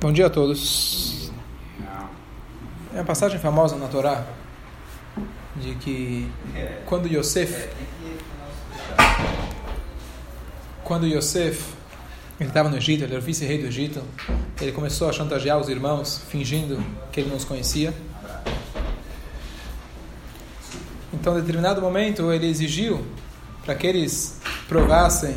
Bom 0.00 0.12
dia 0.12 0.26
a 0.26 0.30
todos. 0.30 1.32
É 2.94 2.98
uma 2.98 3.04
passagem 3.04 3.36
famosa 3.40 3.74
na 3.74 3.88
Torá 3.88 4.24
de 5.56 5.74
que 5.74 6.30
quando 6.86 7.08
Yosef 7.08 7.68
quando 10.84 11.04
Yosef 11.04 11.74
ele 12.38 12.48
estava 12.48 12.68
no 12.68 12.76
Egito, 12.76 13.02
ele 13.02 13.14
era 13.14 13.20
vice-rei 13.20 13.58
do 13.58 13.66
Egito, 13.66 14.00
ele 14.60 14.70
começou 14.70 15.08
a 15.08 15.12
chantagear 15.12 15.58
os 15.58 15.68
irmãos, 15.68 16.22
fingindo 16.28 16.80
que 17.10 17.18
ele 17.18 17.30
não 17.30 17.36
os 17.36 17.44
conhecia. 17.44 17.92
Então, 21.12 21.36
em 21.36 21.40
determinado 21.40 21.82
momento, 21.82 22.32
ele 22.32 22.46
exigiu 22.46 23.04
para 23.64 23.74
que 23.74 23.84
eles 23.84 24.40
provassem 24.68 25.34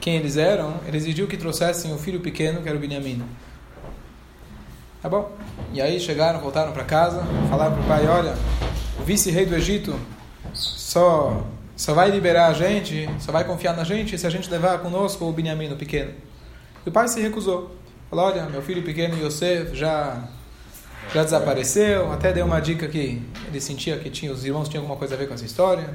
quem 0.00 0.16
eles 0.16 0.38
eram, 0.38 0.80
ele 0.86 0.96
exigiu 0.96 1.26
que 1.26 1.36
trouxessem 1.36 1.92
o 1.92 1.98
filho 1.98 2.20
pequeno, 2.20 2.62
que 2.62 2.68
era 2.70 2.78
o 2.78 2.80
Benjamim. 2.80 3.22
Tá 5.00 5.08
bom? 5.08 5.30
E 5.72 5.80
aí 5.80 6.00
chegaram, 6.00 6.40
voltaram 6.40 6.72
para 6.72 6.82
casa, 6.82 7.22
falaram 7.48 7.74
para 7.74 7.82
o 7.82 7.86
pai: 7.86 8.06
Olha, 8.08 8.34
o 8.98 9.04
vice-rei 9.04 9.46
do 9.46 9.54
Egito 9.54 9.98
só, 10.52 11.44
só 11.76 11.94
vai 11.94 12.10
liberar 12.10 12.48
a 12.48 12.52
gente, 12.52 13.08
só 13.20 13.30
vai 13.30 13.44
confiar 13.44 13.76
na 13.76 13.84
gente 13.84 14.18
se 14.18 14.26
a 14.26 14.30
gente 14.30 14.50
levar 14.50 14.78
conosco 14.78 15.24
o 15.24 15.32
Benjamim, 15.32 15.70
o 15.70 15.76
pequeno. 15.76 16.10
E 16.84 16.88
o 16.88 16.92
pai 16.92 17.06
se 17.06 17.20
recusou. 17.20 17.76
Falou: 18.10 18.26
Olha, 18.26 18.46
meu 18.46 18.60
filho 18.60 18.82
pequeno 18.82 19.16
Yosef 19.24 19.72
já, 19.76 20.28
já 21.14 21.22
desapareceu. 21.22 22.10
Até 22.10 22.32
deu 22.32 22.44
uma 22.44 22.58
dica 22.58 22.88
que 22.88 23.22
ele 23.46 23.60
sentia 23.60 23.96
que 23.98 24.10
tinha, 24.10 24.32
os 24.32 24.44
irmãos 24.44 24.68
tinham 24.68 24.82
alguma 24.82 24.98
coisa 24.98 25.14
a 25.14 25.18
ver 25.18 25.28
com 25.28 25.34
essa 25.34 25.44
história. 25.44 25.94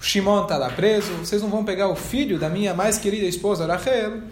O 0.00 0.04
Shimon 0.04 0.42
está 0.42 0.56
lá 0.56 0.68
preso. 0.68 1.12
Vocês 1.18 1.40
não 1.40 1.48
vão 1.48 1.64
pegar 1.64 1.86
o 1.86 1.94
filho 1.94 2.40
da 2.40 2.48
minha 2.48 2.74
mais 2.74 2.98
querida 2.98 3.24
esposa, 3.24 3.66
Rachel. 3.66 4.22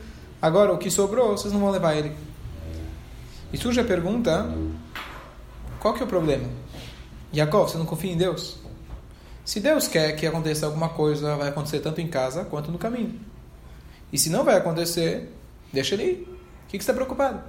Agora 0.42 0.73
o 0.73 0.79
que 0.79 0.90
sobrou, 0.90 1.37
vocês 1.37 1.52
não 1.52 1.60
vão 1.60 1.70
levar 1.70 1.95
ele. 1.95 2.12
E 3.52 3.59
surge 3.59 3.80
a 3.80 3.84
pergunta: 3.84 4.48
qual 5.80 5.95
que 5.95 6.00
é 6.00 6.04
o 6.04 6.09
problema? 6.09 6.48
Jacob, 7.32 7.68
você 7.68 7.79
não 7.79 7.87
confia 7.87 8.12
em 8.12 8.16
Deus? 8.16 8.59
Se 9.45 9.59
Deus 9.60 9.88
quer 9.88 10.12
que 10.12 10.26
aconteça 10.26 10.66
alguma 10.66 10.90
coisa, 10.90 11.37
vai 11.37 11.48
acontecer 11.48 11.80
tanto 11.80 12.01
em 12.01 12.07
casa 12.07 12.45
quanto 12.45 12.70
no 12.70 12.79
caminho. 12.79 13.18
E 14.12 14.18
se 14.18 14.30
não 14.30 14.45
vai 14.45 14.57
acontecer, 14.57 15.32
deixa 15.73 15.95
ele 15.95 16.04
ir. 16.04 16.38
O 16.65 16.68
que, 16.68 16.79
que 16.79 16.84
você 16.84 16.90
está 16.90 16.95
preocupado? 16.95 17.40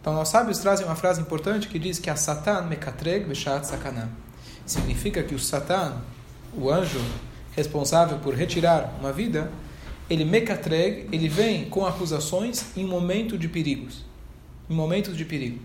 Então, 0.00 0.14
nossos 0.14 0.32
sábios 0.32 0.58
trazem 0.58 0.86
uma 0.86 0.96
frase 0.96 1.20
importante 1.20 1.68
que 1.68 1.78
diz 1.78 1.98
que 1.98 2.08
a 2.08 2.16
Satan 2.16 2.62
mekatreg 2.62 3.24
veshat 3.24 3.66
sakana. 3.66 4.08
Significa 4.64 5.22
que 5.22 5.34
o 5.34 5.38
Satan, 5.38 6.00
o 6.54 6.70
anjo 6.70 7.00
responsável 7.54 8.18
por 8.18 8.34
retirar 8.34 8.94
uma 8.98 9.12
vida, 9.12 9.50
ele 10.08 10.24
mekatreg, 10.24 11.08
ele 11.12 11.28
vem 11.28 11.68
com 11.68 11.84
acusações 11.84 12.76
em 12.76 12.86
momento 12.86 13.36
de 13.36 13.48
perigos 13.48 14.09
em 14.70 14.74
momentos 14.74 15.16
de 15.16 15.24
perigo. 15.24 15.58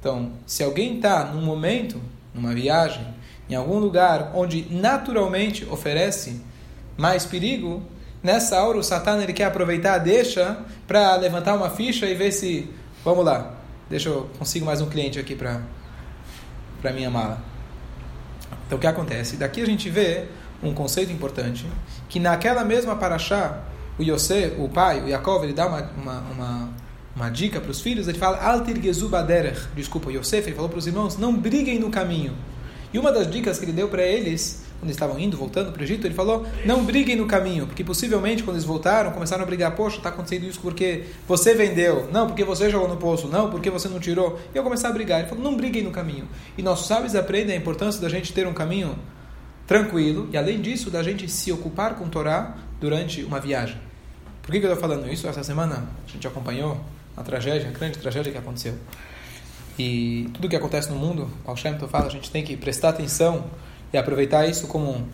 Então, 0.00 0.32
se 0.44 0.64
alguém 0.64 0.96
está 0.96 1.24
num 1.24 1.40
momento, 1.40 2.00
numa 2.34 2.52
viagem, 2.52 3.06
em 3.48 3.54
algum 3.54 3.78
lugar 3.78 4.32
onde 4.34 4.66
naturalmente 4.70 5.64
oferece 5.64 6.40
mais 6.96 7.24
perigo, 7.24 7.82
nessa 8.22 8.62
hora 8.62 8.76
o 8.76 8.82
Satan 8.82 9.22
ele 9.22 9.32
quer 9.32 9.44
aproveitar, 9.44 9.98
deixa 9.98 10.58
para 10.86 11.14
levantar 11.16 11.54
uma 11.54 11.70
ficha 11.70 12.06
e 12.06 12.14
ver 12.14 12.32
se, 12.32 12.68
vamos 13.04 13.24
lá, 13.24 13.54
deixa 13.88 14.08
eu 14.08 14.28
consigo 14.38 14.66
mais 14.66 14.80
um 14.80 14.88
cliente 14.88 15.18
aqui 15.18 15.34
para 15.34 15.62
para 16.80 16.92
minha 16.92 17.10
mala. 17.10 17.42
Então 18.66 18.78
o 18.78 18.80
que 18.80 18.86
acontece? 18.86 19.36
Daqui 19.36 19.60
a 19.60 19.66
gente 19.66 19.90
vê 19.90 20.26
um 20.62 20.72
conceito 20.72 21.10
importante 21.10 21.66
que 22.08 22.20
naquela 22.20 22.64
mesma 22.64 22.94
paraxá, 22.94 23.64
o 23.98 24.02
Yosef, 24.02 24.54
o 24.60 24.68
pai, 24.68 25.02
o 25.02 25.08
Yaakov, 25.08 25.42
ele 25.42 25.52
dá 25.52 25.66
uma, 25.66 25.90
uma, 25.96 26.20
uma 26.20 26.68
uma 27.18 27.30
dica 27.30 27.60
para 27.60 27.72
os 27.72 27.80
filhos, 27.80 28.06
ele 28.06 28.16
fala 28.16 28.40
Altir 28.40 28.80
Gezubaderech, 28.80 29.60
desculpa, 29.74 30.12
Yosef, 30.12 30.46
ele 30.46 30.54
falou 30.54 30.70
para 30.70 30.78
os 30.78 30.86
irmãos, 30.86 31.18
não 31.18 31.36
briguem 31.36 31.76
no 31.76 31.90
caminho. 31.90 32.32
E 32.94 32.98
uma 32.98 33.10
das 33.10 33.28
dicas 33.28 33.58
que 33.58 33.64
ele 33.64 33.72
deu 33.72 33.88
para 33.88 34.02
eles, 34.02 34.62
quando 34.78 34.92
estavam 34.92 35.18
indo, 35.18 35.36
voltando 35.36 35.72
para 35.72 35.80
o 35.80 35.84
Egito, 35.84 36.06
ele 36.06 36.14
falou, 36.14 36.46
não 36.64 36.84
briguem 36.84 37.16
no 37.16 37.26
caminho, 37.26 37.66
porque 37.66 37.82
possivelmente 37.82 38.44
quando 38.44 38.54
eles 38.54 38.64
voltaram, 38.64 39.10
começaram 39.10 39.42
a 39.42 39.46
brigar, 39.46 39.74
poxa, 39.74 39.96
está 39.96 40.10
acontecendo 40.10 40.44
isso 40.44 40.60
porque 40.60 41.06
você 41.26 41.54
vendeu, 41.54 42.08
não, 42.12 42.28
porque 42.28 42.44
você 42.44 42.70
jogou 42.70 42.88
no 42.88 42.96
poço, 42.96 43.26
não, 43.26 43.50
porque 43.50 43.68
você 43.68 43.88
não 43.88 43.98
tirou, 43.98 44.38
e 44.54 44.56
eu 44.56 44.62
começar 44.62 44.88
a 44.88 44.92
brigar. 44.92 45.18
Ele 45.18 45.28
falou, 45.28 45.42
não 45.42 45.56
briguem 45.56 45.82
no 45.82 45.90
caminho. 45.90 46.28
E 46.56 46.62
nossos 46.62 46.86
sábios 46.86 47.16
aprendem 47.16 47.56
a 47.56 47.58
importância 47.58 48.00
da 48.00 48.08
gente 48.08 48.32
ter 48.32 48.46
um 48.46 48.54
caminho 48.54 48.96
tranquilo, 49.66 50.28
e 50.32 50.36
além 50.36 50.60
disso, 50.60 50.88
da 50.88 51.02
gente 51.02 51.28
se 51.28 51.50
ocupar 51.50 51.96
com 51.96 52.08
Torá 52.08 52.56
durante 52.80 53.24
uma 53.24 53.40
viagem. 53.40 53.76
Por 54.40 54.52
que, 54.52 54.60
que 54.60 54.66
eu 54.66 54.72
estou 54.72 54.88
falando 54.88 55.12
isso? 55.12 55.26
Essa 55.26 55.42
semana 55.42 55.88
a 56.06 56.10
gente 56.10 56.26
acompanhou 56.26 56.80
a 57.18 57.22
tragédia, 57.22 57.68
a 57.68 57.72
grande 57.72 57.98
tragédia 57.98 58.30
que 58.30 58.38
aconteceu. 58.38 58.74
E 59.78 60.28
tudo 60.34 60.48
que 60.48 60.56
acontece 60.56 60.90
no 60.90 60.96
mundo, 60.96 61.30
o 61.44 61.56
Shem 61.56 61.78
fala, 61.78 62.06
a 62.06 62.10
gente 62.10 62.30
tem 62.30 62.44
que 62.44 62.56
prestar 62.56 62.90
atenção 62.90 63.44
e 63.92 63.98
aproveitar 63.98 64.46
isso 64.46 64.66
como 64.66 64.90
um, 64.90 65.04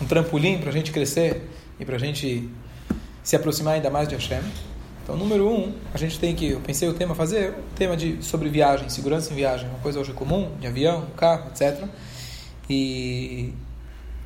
um 0.00 0.06
trampolim 0.06 0.58
para 0.58 0.70
a 0.70 0.72
gente 0.72 0.92
crescer 0.92 1.48
e 1.78 1.84
para 1.84 1.96
a 1.96 1.98
gente 1.98 2.48
se 3.22 3.34
aproximar 3.36 3.74
ainda 3.74 3.90
mais 3.90 4.08
de 4.08 4.14
Hashem. 4.14 4.40
Então, 5.02 5.16
número 5.16 5.48
um, 5.48 5.72
a 5.92 5.98
gente 5.98 6.18
tem 6.18 6.34
que, 6.34 6.50
eu 6.50 6.60
pensei 6.60 6.88
o 6.88 6.94
tema 6.94 7.14
fazer, 7.14 7.50
o 7.50 7.74
tema 7.76 7.96
de 7.96 8.22
sobre 8.22 8.48
viagem, 8.48 8.88
segurança 8.88 9.32
em 9.32 9.36
viagem, 9.36 9.68
uma 9.68 9.78
coisa 9.80 10.00
hoje 10.00 10.12
comum, 10.12 10.50
de 10.58 10.66
avião, 10.66 11.06
carro, 11.16 11.50
etc. 11.50 11.84
E 12.68 13.52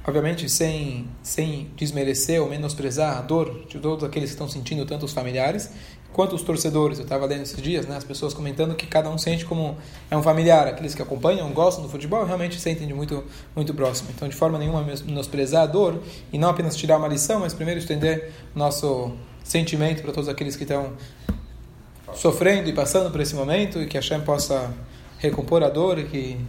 obviamente 0.07 0.49
sem 0.49 1.07
sem 1.23 1.71
desmerecer 1.77 2.41
ou 2.41 2.49
menosprezar 2.49 3.19
a 3.19 3.21
dor 3.21 3.67
de 3.69 3.79
todos 3.79 4.05
aqueles 4.05 4.31
que 4.31 4.35
estão 4.35 4.49
sentindo 4.49 4.87
tanto 4.87 5.05
os 5.05 5.13
familiares 5.13 5.71
quanto 6.13 6.35
os 6.35 6.43
torcedores. 6.43 6.99
Eu 6.99 7.05
estava 7.05 7.27
lendo 7.27 7.43
esses 7.43 7.61
dias, 7.61 7.87
né, 7.87 7.97
as 7.97 8.05
pessoas 8.05 8.35
comentando 8.35 8.75
que 8.75 8.87
cada 8.87 9.09
um 9.11 9.19
sente 9.19 9.45
como 9.45 9.77
é 10.11 10.17
um 10.17 10.23
familiar. 10.23 10.67
Aqueles 10.67 10.95
que 10.95 11.03
acompanham, 11.03 11.49
gostam 11.51 11.85
do 11.85 11.91
futebol, 11.91 12.25
realmente 12.25 12.59
sentem 12.59 12.87
de 12.87 12.95
muito, 12.95 13.25
muito 13.55 13.73
próximo. 13.75 14.09
Então, 14.15 14.29
de 14.29 14.35
forma 14.35 14.59
nenhuma, 14.59 14.83
menosprezar 14.83 15.63
a 15.63 15.67
dor 15.67 16.01
e 16.33 16.39
não 16.39 16.51
apenas 16.51 16.77
tirar 16.77 16.99
uma 16.99 17.09
lição, 17.09 17.41
mas 17.41 17.55
primeiro 17.55 17.81
estender 17.81 18.33
nosso 18.55 19.13
sentimento 19.45 20.03
para 20.03 20.13
todos 20.13 20.29
aqueles 20.29 20.57
que 20.57 20.65
estão 20.65 20.93
sofrendo 22.15 22.69
e 22.69 22.73
passando 22.73 23.11
por 23.11 23.21
esse 23.21 23.35
momento 23.35 23.81
e 23.81 23.87
que 23.87 23.97
a 23.97 24.01
Hashem 24.01 24.21
possa 24.21 24.73
recompor 25.19 25.63
a 25.63 25.69
dor 25.69 25.99
e 25.99 26.05
que, 26.05 26.41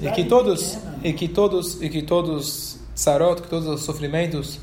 e 0.00 0.10
que 0.10 0.24
todos 0.24 0.78
e 1.02 1.12
que 1.12 1.28
todos 1.28 1.82
e 1.82 1.88
que 1.88 2.02
todos 2.02 2.78
sarot, 2.94 3.42
que 3.42 3.48
todos 3.48 3.68
os 3.68 3.82
sofrimentos 3.82 4.58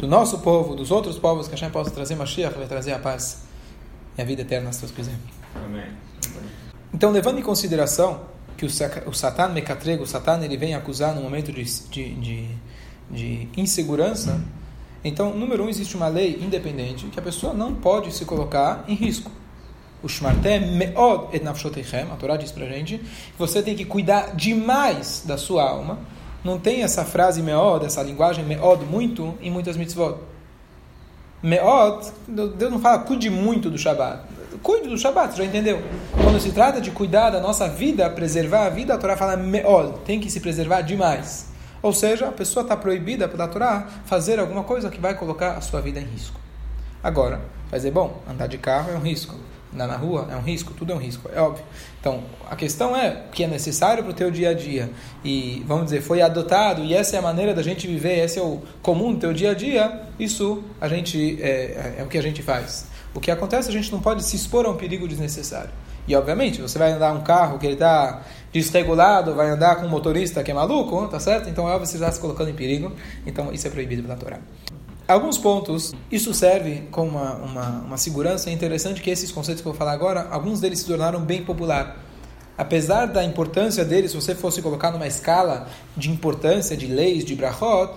do 0.00 0.06
nosso 0.06 0.38
povo, 0.38 0.74
dos 0.74 0.90
outros 0.90 1.18
povos, 1.18 1.48
que 1.48 1.54
a 1.54 1.56
Hashem 1.56 1.70
possa 1.70 1.90
trazer 1.90 2.14
Mashiach, 2.14 2.56
vai 2.56 2.66
trazer 2.66 2.92
a 2.92 2.98
paz 2.98 3.42
e 4.16 4.22
a 4.22 4.24
vida 4.24 4.42
eterna, 4.42 4.72
se 4.72 4.80
Deus 4.80 4.92
quiser. 4.92 5.14
Amém. 5.54 5.86
Então, 6.92 7.10
levando 7.10 7.38
em 7.38 7.42
consideração 7.42 8.20
que 8.56 8.64
o, 8.64 8.68
o 9.06 9.12
Satan 9.12 9.48
mecatrego, 9.48 10.02
o 10.02 10.06
Satan, 10.06 10.44
ele 10.44 10.56
vem 10.56 10.74
acusar 10.74 11.14
no 11.14 11.22
momento 11.22 11.52
de, 11.52 11.62
de, 11.64 12.14
de, 12.14 12.48
de 13.10 13.48
insegurança, 13.56 14.40
então, 15.04 15.32
número 15.32 15.64
um, 15.64 15.68
existe 15.68 15.96
uma 15.96 16.08
lei 16.08 16.38
independente 16.42 17.06
que 17.06 17.18
a 17.18 17.22
pessoa 17.22 17.54
não 17.54 17.74
pode 17.74 18.12
se 18.12 18.24
colocar 18.24 18.84
em 18.88 18.94
risco. 18.94 19.30
O 20.02 20.08
Shmarté 20.08 20.60
meod 20.60 21.28
et 21.32 21.42
nafshotechem, 21.42 22.10
a 22.12 22.16
Torá 22.16 22.36
diz 22.36 22.52
pra 22.52 22.66
gente, 22.66 23.00
você 23.36 23.62
tem 23.62 23.74
que 23.74 23.84
cuidar 23.84 24.34
demais 24.34 25.24
da 25.26 25.36
sua 25.36 25.68
alma, 25.68 25.98
não 26.48 26.58
tem 26.58 26.82
essa 26.82 27.04
frase 27.04 27.42
meod, 27.42 27.84
essa 27.84 28.02
linguagem 28.02 28.44
meod 28.44 28.84
muito 28.84 29.34
em 29.40 29.50
muitas 29.50 29.76
mitzvot. 29.76 30.16
Meod, 31.42 32.10
Deus 32.26 32.72
não 32.72 32.80
fala 32.80 33.00
cuide 33.00 33.28
muito 33.30 33.70
do 33.70 33.78
Shabat. 33.78 34.22
Cuide 34.62 34.88
do 34.88 34.98
Shabat, 34.98 35.36
já 35.36 35.44
entendeu? 35.44 35.80
Quando 36.22 36.40
se 36.40 36.50
trata 36.50 36.80
de 36.80 36.90
cuidar 36.90 37.30
da 37.30 37.40
nossa 37.40 37.68
vida, 37.68 38.08
preservar 38.10 38.66
a 38.66 38.70
vida, 38.70 38.94
a 38.94 38.98
Torá 38.98 39.16
fala 39.16 39.36
meod, 39.36 39.98
tem 40.04 40.18
que 40.18 40.30
se 40.30 40.40
preservar 40.40 40.80
demais. 40.80 41.48
Ou 41.80 41.92
seja, 41.92 42.28
a 42.28 42.32
pessoa 42.32 42.62
está 42.62 42.76
proibida 42.76 43.28
pela 43.28 43.46
Torá 43.46 43.86
fazer 44.06 44.40
alguma 44.40 44.64
coisa 44.64 44.90
que 44.90 45.00
vai 45.00 45.14
colocar 45.14 45.52
a 45.52 45.60
sua 45.60 45.80
vida 45.80 46.00
em 46.00 46.04
risco. 46.04 46.40
Agora, 47.02 47.40
vai 47.70 47.78
dizer, 47.78 47.92
bom, 47.92 48.20
andar 48.28 48.48
de 48.48 48.58
carro 48.58 48.90
é 48.90 48.96
um 48.96 49.00
risco 49.00 49.36
andar 49.78 49.86
na 49.86 49.96
rua 49.96 50.26
é 50.30 50.36
um 50.36 50.40
risco, 50.40 50.74
tudo 50.74 50.92
é 50.92 50.94
um 50.94 50.98
risco, 50.98 51.30
é 51.32 51.40
óbvio. 51.40 51.64
Então, 52.00 52.22
a 52.50 52.56
questão 52.56 52.96
é 52.96 53.26
o 53.28 53.30
que 53.30 53.44
é 53.44 53.46
necessário 53.46 54.02
para 54.02 54.10
o 54.10 54.14
teu 54.14 54.30
dia 54.30 54.50
a 54.50 54.54
dia. 54.54 54.90
E, 55.24 55.62
vamos 55.66 55.84
dizer, 55.84 56.02
foi 56.02 56.20
adotado 56.20 56.82
e 56.82 56.94
essa 56.94 57.16
é 57.16 57.18
a 57.18 57.22
maneira 57.22 57.54
da 57.54 57.62
gente 57.62 57.86
viver, 57.86 58.18
esse 58.18 58.38
é 58.38 58.42
o 58.42 58.60
comum 58.82 59.12
do 59.12 59.20
teu 59.20 59.32
dia 59.32 59.52
a 59.52 59.54
dia, 59.54 60.02
isso 60.18 60.64
a 60.80 60.88
gente 60.88 61.38
é, 61.40 61.48
é, 61.48 61.94
é 61.98 62.02
o 62.02 62.06
que 62.06 62.18
a 62.18 62.22
gente 62.22 62.42
faz. 62.42 62.86
O 63.14 63.20
que 63.20 63.30
acontece, 63.30 63.68
a 63.68 63.72
gente 63.72 63.90
não 63.90 64.00
pode 64.00 64.22
se 64.24 64.36
expor 64.36 64.66
a 64.66 64.70
um 64.70 64.76
perigo 64.76 65.06
desnecessário. 65.06 65.70
E, 66.06 66.16
obviamente, 66.16 66.60
você 66.60 66.78
vai 66.78 66.92
andar 66.92 67.12
um 67.12 67.20
carro 67.20 67.58
que 67.58 67.66
ele 67.66 67.74
está 67.74 68.22
desregulado, 68.52 69.34
vai 69.34 69.50
andar 69.50 69.76
com 69.76 69.86
um 69.86 69.90
motorista 69.90 70.42
que 70.42 70.50
é 70.50 70.54
maluco, 70.54 71.06
tá 71.08 71.20
certo? 71.20 71.50
Então, 71.50 71.68
é 71.68 71.72
óbvio, 71.72 71.86
você 71.86 71.96
está 71.96 72.10
se 72.10 72.18
colocando 72.18 72.48
em 72.48 72.54
perigo. 72.54 72.92
Então, 73.26 73.52
isso 73.52 73.66
é 73.66 73.70
proibido 73.70 74.02
pela 74.02 74.16
Torá 74.16 74.38
alguns 75.08 75.38
pontos, 75.38 75.94
isso 76.12 76.34
serve 76.34 76.82
como 76.90 77.12
uma, 77.12 77.34
uma, 77.36 77.68
uma, 77.80 77.96
segurança. 77.96 78.50
É 78.50 78.52
interessante 78.52 79.00
que 79.00 79.10
esses 79.10 79.32
conceitos 79.32 79.62
que 79.62 79.68
eu 79.68 79.72
vou 79.72 79.78
falar 79.78 79.92
agora, 79.92 80.28
alguns 80.30 80.60
deles 80.60 80.80
se 80.80 80.86
tornaram 80.86 81.20
bem 81.20 81.42
popular. 81.42 82.04
Apesar 82.56 83.06
da 83.06 83.24
importância 83.24 83.84
deles, 83.84 84.10
se 84.10 84.16
você 84.16 84.34
fosse 84.34 84.60
colocar 84.60 84.90
numa 84.90 85.06
escala 85.06 85.68
de 85.96 86.10
importância 86.10 86.76
de 86.76 86.86
leis, 86.86 87.24
de 87.24 87.34
brachot, 87.34 87.94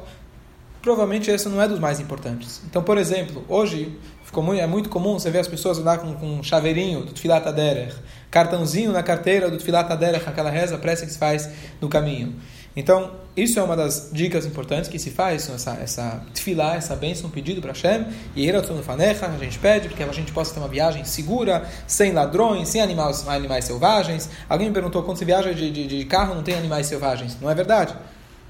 provavelmente 0.81 1.29
esse 1.29 1.49
não 1.49 1.61
é 1.61 1.67
dos 1.67 1.79
mais 1.79 1.99
importantes. 1.99 2.61
Então, 2.69 2.81
por 2.81 2.97
exemplo, 2.97 3.43
hoje 3.49 3.97
ficou 4.23 4.53
é 4.53 4.65
muito 4.65 4.87
comum 4.87 5.19
você 5.19 5.29
ver 5.29 5.39
as 5.39 5.47
pessoas 5.47 5.79
andar 5.79 5.97
com, 5.97 6.13
com 6.13 6.39
um 6.39 6.43
chaveirinho 6.43 7.03
do 7.03 7.11
Tfilat 7.11 7.45
Aderech, 7.45 7.95
cartãozinho 8.29 8.91
na 8.91 9.03
carteira 9.03 9.49
do 9.49 9.57
Tfilat 9.57 9.91
Aderech, 9.91 10.27
aquela 10.27 10.49
reza, 10.49 10.77
prece 10.77 11.05
que 11.05 11.11
se 11.11 11.17
faz 11.17 11.49
no 11.81 11.89
caminho. 11.89 12.35
Então, 12.75 13.11
isso 13.35 13.59
é 13.59 13.63
uma 13.63 13.75
das 13.75 14.09
dicas 14.13 14.45
importantes 14.45 14.89
que 14.89 14.97
se 14.97 15.11
faz, 15.11 15.49
essa, 15.49 15.71
essa 15.81 16.23
tefilá, 16.33 16.75
essa 16.75 16.95
bênção, 16.95 17.27
um 17.27 17.31
pedido 17.31 17.61
para 17.61 17.71
Hashem. 17.71 18.05
E 18.35 18.49
Fanecha, 18.83 19.27
a 19.27 19.37
gente 19.37 19.59
pede 19.59 19.89
porque 19.89 20.03
a 20.03 20.11
gente 20.11 20.31
possa 20.31 20.53
ter 20.53 20.59
uma 20.59 20.69
viagem 20.69 21.03
segura, 21.03 21.67
sem 21.85 22.13
ladrões, 22.13 22.69
sem 22.69 22.81
animais, 22.81 23.27
animais 23.27 23.65
selvagens. 23.65 24.29
Alguém 24.47 24.67
me 24.67 24.73
perguntou, 24.73 25.03
quando 25.03 25.17
você 25.17 25.25
viaja 25.25 25.53
de, 25.53 25.69
de, 25.69 25.87
de 25.87 26.05
carro, 26.05 26.33
não 26.33 26.43
tem 26.43 26.55
animais 26.55 26.87
selvagens. 26.87 27.37
Não 27.41 27.49
é 27.49 27.55
verdade. 27.55 27.93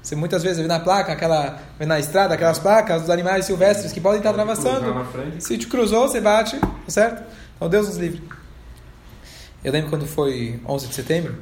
Você 0.02 0.16
muitas 0.16 0.42
vezes 0.42 0.60
vê 0.60 0.66
na 0.66 0.80
placa, 0.80 1.12
aquela, 1.12 1.60
vê 1.78 1.86
na 1.86 1.98
estrada, 1.98 2.34
aquelas 2.34 2.58
placas 2.58 3.02
dos 3.02 3.10
animais 3.10 3.44
silvestres 3.44 3.92
que 3.92 4.00
podem 4.00 4.18
estar 4.18 4.30
atravessando. 4.30 5.06
Se 5.38 5.56
te 5.56 5.68
cruzou, 5.68 6.08
você 6.08 6.20
bate, 6.20 6.58
tá 6.58 6.68
certo? 6.88 7.22
Então 7.56 7.68
Deus 7.68 7.86
nos 7.86 7.96
livre. 7.96 8.22
Eu 9.62 9.72
lembro 9.72 9.90
quando 9.90 10.06
foi 10.06 10.60
11 10.66 10.88
de 10.88 10.94
setembro, 10.94 11.36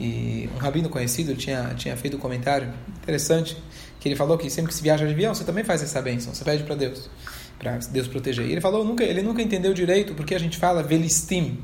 e 0.00 0.48
um 0.54 0.58
rabino 0.58 0.88
conhecido 0.88 1.36
tinha, 1.36 1.74
tinha 1.76 1.94
feito 1.94 2.16
um 2.16 2.20
comentário 2.20 2.72
interessante, 3.02 3.54
que 4.00 4.08
ele 4.08 4.16
falou 4.16 4.38
que 4.38 4.48
sempre 4.48 4.70
que 4.70 4.74
se 4.74 4.82
viaja 4.82 5.06
de 5.06 5.12
avião, 5.12 5.34
você 5.34 5.44
também 5.44 5.62
faz 5.62 5.82
essa 5.82 6.00
bênção, 6.00 6.32
você 6.34 6.42
pede 6.42 6.64
para 6.64 6.74
Deus, 6.74 7.10
para 7.58 7.76
Deus 7.76 8.08
proteger. 8.08 8.46
E 8.46 8.52
ele 8.52 8.62
falou, 8.62 8.82
nunca, 8.82 9.04
ele 9.04 9.20
nunca 9.20 9.42
entendeu 9.42 9.74
direito 9.74 10.14
porque 10.14 10.34
a 10.34 10.38
gente 10.38 10.56
fala 10.56 10.82
velistim. 10.82 11.58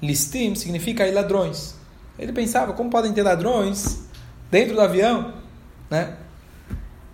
Listim 0.00 0.54
significa 0.54 1.04
aí 1.04 1.12
ladrões. 1.12 1.74
Ele 2.18 2.32
pensava, 2.32 2.72
como 2.72 2.88
podem 2.88 3.12
ter 3.12 3.22
ladrões 3.22 4.00
dentro 4.50 4.74
do 4.74 4.80
avião? 4.80 5.34
Né? 5.90 6.16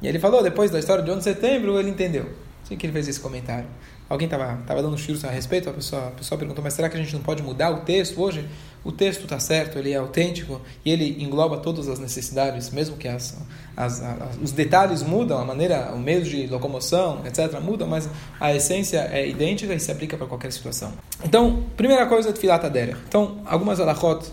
E 0.01 0.06
ele 0.06 0.21
falou, 0.21 0.41
depois 0.41 0.71
da 0.71 0.79
história 0.79 1.03
de 1.03 1.11
11 1.11 1.19
de 1.19 1.25
setembro, 1.25 1.81
ele 1.81 1.91
entendeu. 1.91 2.31
Assim 2.62 2.77
que 2.77 2.87
ele 2.87 2.93
fez 2.93 3.09
esse 3.09 3.19
comentário. 3.19 3.67
Alguém 4.09 4.27
estava 4.27 4.56
tava 4.67 4.83
dando 4.83 4.95
um 4.95 5.27
a 5.27 5.31
respeito, 5.31 5.69
a 5.69 5.73
pessoa, 5.73 6.09
a 6.09 6.11
pessoa 6.12 6.39
perguntou, 6.39 6.62
mas 6.62 6.75
será 6.75 6.89
que 6.89 6.97
a 6.97 7.01
gente 7.01 7.12
não 7.12 7.23
pode 7.23 7.43
mudar 7.43 7.71
o 7.71 7.81
texto 7.81 8.21
hoje? 8.21 8.47
O 8.85 8.93
texto 8.93 9.23
está 9.23 9.41
certo, 9.41 9.79
ele 9.79 9.93
é 9.93 9.97
autêntico 9.97 10.61
e 10.85 10.91
ele 10.91 11.23
engloba 11.23 11.57
todas 11.57 11.89
as 11.89 11.99
necessidades, 11.99 12.69
mesmo 12.71 12.97
que 12.97 13.09
as, 13.09 13.35
as, 13.75 14.03
as, 14.03 14.37
os 14.43 14.53
detalhes 14.53 15.03
mudam, 15.03 15.39
a 15.39 15.45
maneira, 15.45 15.91
o 15.95 15.99
meio 15.99 16.23
de 16.23 16.47
locomoção, 16.47 17.23
etc., 17.25 17.59
mudam, 17.61 17.89
mas 17.89 18.09
a 18.39 18.55
essência 18.55 19.09
é 19.11 19.27
idêntica 19.27 19.73
e 19.73 19.81
se 19.81 19.91
aplica 19.91 20.19
para 20.19 20.27
qualquer 20.27 20.53
situação. 20.53 20.93
Então, 21.25 21.65
primeira 21.77 22.05
coisa, 22.07 22.33
Tfilat 22.33 22.65
Aderech. 22.65 22.99
Então, 23.09 23.39
algumas 23.47 23.81
alachot 23.81 24.27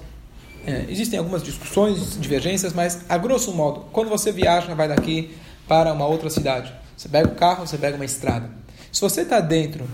é, 0.65 0.86
existem 0.89 1.18
algumas 1.18 1.42
discussões, 1.42 2.19
divergências, 2.19 2.74
mas 2.74 3.01
a 3.07 3.18
grosso 3.18 3.54
modo, 3.54 3.86
quando 3.92 4.09
você 4.09 4.31
viaja, 4.31 4.75
vai 4.75 4.88
daqui 4.88 5.36
para 5.68 5.94
uma 5.94 6.06
outra 6.06 6.30
cidade, 6.30 6.74
você 6.95 7.07
pega 7.07 7.30
o 7.30 7.36
carro, 7.36 7.65
você 7.65 7.77
pega 7.77 7.95
uma 7.95 8.06
estrada. 8.06 8.50
Se 8.92 9.00
você 9.00 9.21
está 9.21 9.39
dentro, 9.39 9.86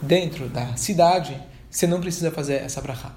dentro 0.00 0.48
da 0.48 0.76
cidade, 0.76 1.36
você 1.68 1.86
não 1.86 2.00
precisa 2.00 2.30
fazer 2.30 2.54
essa 2.54 2.80
brachá. 2.80 3.12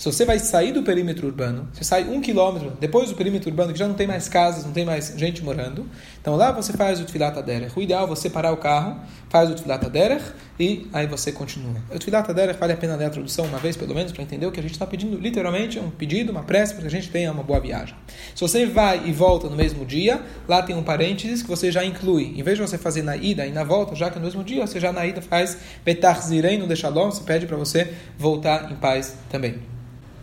Se 0.00 0.10
você 0.10 0.24
vai 0.24 0.38
sair 0.38 0.72
do 0.72 0.82
perímetro 0.82 1.26
urbano, 1.26 1.68
você 1.74 1.84
sai 1.84 2.04
um 2.04 2.22
quilômetro 2.22 2.72
depois 2.80 3.10
do 3.10 3.14
perímetro 3.14 3.50
urbano, 3.50 3.70
que 3.70 3.78
já 3.78 3.86
não 3.86 3.94
tem 3.94 4.06
mais 4.06 4.30
casas, 4.30 4.64
não 4.64 4.72
tem 4.72 4.82
mais 4.82 5.12
gente 5.14 5.44
morando, 5.44 5.86
então 6.18 6.36
lá 6.36 6.50
você 6.52 6.72
faz 6.72 6.98
o 7.00 7.04
Tfilat 7.04 7.36
Aderech. 7.36 7.78
O 7.78 7.82
ideal 7.82 8.04
é 8.04 8.06
você 8.06 8.30
parar 8.30 8.50
o 8.50 8.56
carro, 8.56 8.98
faz 9.28 9.50
o 9.50 9.54
Tfilat 9.54 9.84
Aderech 9.84 10.24
e 10.58 10.88
aí 10.90 11.06
você 11.06 11.30
continua. 11.30 11.76
O 11.94 11.98
Tfilat 11.98 12.30
Aderech 12.30 12.58
vale 12.58 12.72
a 12.72 12.78
pena 12.78 12.96
ler 12.96 13.04
a 13.04 13.10
tradução 13.10 13.44
uma 13.44 13.58
vez, 13.58 13.76
pelo 13.76 13.94
menos, 13.94 14.10
para 14.10 14.22
entender 14.22 14.46
o 14.46 14.50
que 14.50 14.58
a 14.58 14.62
gente 14.62 14.72
está 14.72 14.86
pedindo. 14.86 15.18
Literalmente, 15.18 15.78
é 15.78 15.82
um 15.82 15.90
pedido, 15.90 16.32
uma 16.32 16.44
prece, 16.44 16.72
para 16.72 16.80
que 16.80 16.88
a 16.88 16.90
gente 16.90 17.10
tenha 17.10 17.30
uma 17.30 17.42
boa 17.42 17.60
viagem. 17.60 17.94
Se 18.34 18.40
você 18.40 18.64
vai 18.64 19.06
e 19.06 19.12
volta 19.12 19.50
no 19.50 19.56
mesmo 19.56 19.84
dia, 19.84 20.22
lá 20.48 20.62
tem 20.62 20.74
um 20.74 20.82
parênteses 20.82 21.42
que 21.42 21.48
você 21.50 21.70
já 21.70 21.84
inclui. 21.84 22.32
Em 22.38 22.42
vez 22.42 22.56
de 22.56 22.66
você 22.66 22.78
fazer 22.78 23.02
na 23.02 23.18
ida 23.18 23.46
e 23.46 23.52
na 23.52 23.64
volta, 23.64 23.94
já 23.94 24.08
que 24.08 24.16
é 24.16 24.18
no 24.18 24.24
mesmo 24.24 24.42
dia, 24.42 24.66
você 24.66 24.80
já 24.80 24.94
na 24.94 25.04
ida 25.04 25.20
faz 25.20 25.58
Betach 25.84 26.24
Zirei 26.24 26.56
no 26.56 26.66
Dechalom, 26.66 27.10
você 27.10 27.22
pede 27.22 27.44
para 27.44 27.58
você 27.58 27.92
voltar 28.16 28.72
em 28.72 28.76
paz 28.76 29.14
também. 29.28 29.68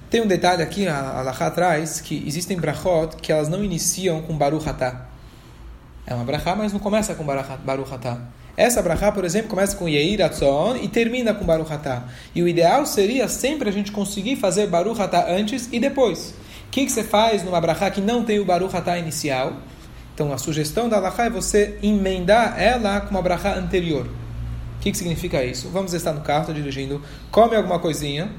Tem 0.09 0.21
um 0.21 0.27
detalhe 0.27 0.63
aqui, 0.63 0.87
a 0.87 1.19
Alaha 1.19 1.47
atrás, 1.47 1.99
que 1.99 2.23
existem 2.25 2.57
brachot 2.57 3.17
que 3.17 3.29
elas 3.29 3.49
não 3.49 3.61
iniciam 3.61 4.21
com 4.21 4.37
Baruch 4.37 4.67
Atah. 4.67 5.05
É 6.05 6.13
uma 6.13 6.23
brachá, 6.23 6.55
mas 6.55 6.71
não 6.71 6.79
começa 6.79 7.13
com 7.13 7.25
Baruch 7.25 7.93
Atah. 7.93 8.21
Essa 8.55 8.81
brachá, 8.81 9.11
por 9.11 9.25
exemplo, 9.25 9.49
começa 9.49 9.75
com 9.75 9.87
Yeir 9.89 10.23
Atzon 10.23 10.77
e 10.77 10.87
termina 10.87 11.33
com 11.33 11.45
Baruch 11.45 11.71
Atah. 11.71 12.05
E 12.33 12.41
o 12.41 12.47
ideal 12.47 12.85
seria 12.85 13.27
sempre 13.27 13.67
a 13.67 13.71
gente 13.71 13.91
conseguir 13.91 14.37
fazer 14.37 14.67
Baruch 14.67 15.01
Atah 15.01 15.29
antes 15.29 15.67
e 15.73 15.79
depois. 15.79 16.33
O 16.67 16.71
que, 16.71 16.85
que 16.85 16.91
você 16.91 17.03
faz 17.03 17.43
numa 17.43 17.59
brachá 17.59 17.91
que 17.91 17.99
não 17.99 18.23
tem 18.23 18.39
o 18.39 18.45
Baruch 18.45 18.73
Atah 18.75 18.97
inicial? 18.97 19.57
Então, 20.15 20.31
a 20.31 20.37
sugestão 20.37 20.87
da 20.87 20.97
Alaha 20.97 21.25
é 21.25 21.29
você 21.29 21.77
emendar 21.83 22.59
ela 22.59 23.01
com 23.01 23.11
uma 23.11 23.21
brachá 23.21 23.55
anterior. 23.55 24.07
O 24.07 24.79
que, 24.79 24.91
que 24.91 24.97
significa 24.97 25.43
isso? 25.43 25.67
Vamos 25.69 25.93
estar 25.93 26.13
no 26.13 26.21
carro, 26.21 26.53
dirigindo, 26.53 27.01
come 27.29 27.57
alguma 27.57 27.77
coisinha, 27.77 28.31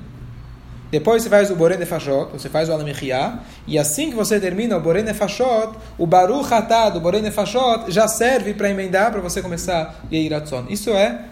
depois 0.91 1.23
você 1.23 1.29
faz 1.29 1.51
o 1.51 1.57
Boré 1.57 1.77
Nefashot, 1.77 2.33
você 2.33 2.49
faz 2.49 2.69
o 2.69 2.73
Alamechia, 2.73 3.41
e 3.67 3.79
assim 3.79 4.09
que 4.09 4.17
você 4.17 4.41
termina 4.41 4.77
o 4.77 4.81
Boré 4.81 5.03
Nefashot, 5.03 5.77
o 5.99 6.07
Baruch 6.07 6.53
Hatá 6.53 6.89
do 6.89 7.01
Boré 7.01 7.21
Nefashot 7.21 7.91
já 7.91 8.09
serve 8.09 8.55
para 8.55 8.71
emendar 8.71 9.13
para 9.13 9.21
você 9.21 9.43
começar 9.43 10.03
Yeiratzon. 10.11 10.67
Isso 10.71 10.91
é 10.91 11.27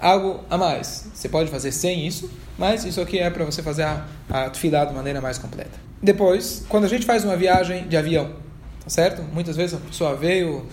algo 0.00 0.40
a 0.50 0.58
mais. 0.58 1.06
Você 1.14 1.28
pode 1.28 1.48
fazer 1.48 1.70
sem 1.70 2.06
isso, 2.06 2.28
mas 2.58 2.84
isso 2.84 3.00
aqui 3.00 3.18
é 3.18 3.30
para 3.30 3.44
você 3.44 3.62
fazer 3.62 3.84
a, 3.84 4.04
a 4.28 4.48
de 4.48 4.94
maneira 4.94 5.20
mais 5.20 5.38
completa. 5.38 5.78
Depois, 6.02 6.64
quando 6.68 6.84
a 6.84 6.88
gente 6.88 7.06
faz 7.06 7.24
uma 7.24 7.36
viagem 7.36 7.86
de 7.86 7.96
avião, 7.96 8.30
tá 8.82 8.90
certo? 8.90 9.22
Muitas 9.32 9.56
vezes 9.56 9.76
a 9.76 9.78
pessoa 9.78 10.16
veio, 10.16 10.66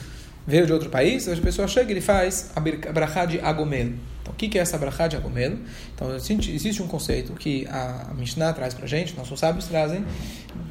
veio 0.48 0.66
de 0.66 0.74
outro 0.74 0.90
país, 0.90 1.28
a 1.28 1.36
pessoa 1.36 1.68
chega 1.68 1.90
e 1.90 1.94
ele 1.94 2.02
faz 2.02 2.50
a 2.56 2.60
brachá 2.92 3.26
de 3.26 3.40
Agomel. 3.40 3.94
Então, 4.26 4.34
o 4.34 4.36
que 4.36 4.58
é 4.58 4.62
essa 4.62 4.76
brachá 4.76 5.08
de 5.08 5.16
Agomelo? 5.16 5.60
Então, 5.94 6.16
existe 6.16 6.82
um 6.82 6.88
conceito 6.88 7.34
que 7.34 7.68
a 7.68 8.12
Mishnah 8.18 8.54
traz 8.54 8.74
para 8.74 8.88
gente, 8.88 9.16
nossos 9.16 9.40
sábios 9.40 9.66
trazem, 9.66 10.04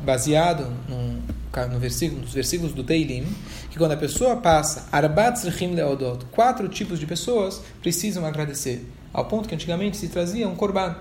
baseado 0.05 0.67
no, 0.89 1.79
versículo, 1.79 2.23
nos 2.23 2.35
versículos 2.35 2.73
do 2.73 2.83
Teilim, 2.83 3.25
que 3.71 3.79
quando 3.79 3.93
a 3.93 3.97
pessoa 3.97 4.37
passa 4.39 4.89
Arbat 4.91 5.41
Leodot, 5.73 6.25
quatro 6.33 6.69
tipos 6.69 6.99
de 6.99 7.07
pessoas 7.07 7.63
precisam 7.81 8.27
agradecer, 8.27 8.91
ao 9.13 9.27
ponto 9.27 9.49
que 9.49 9.55
antigamente 9.55 9.97
se 9.97 10.09
trazia 10.09 10.49
um 10.49 10.57
korban, 10.57 10.97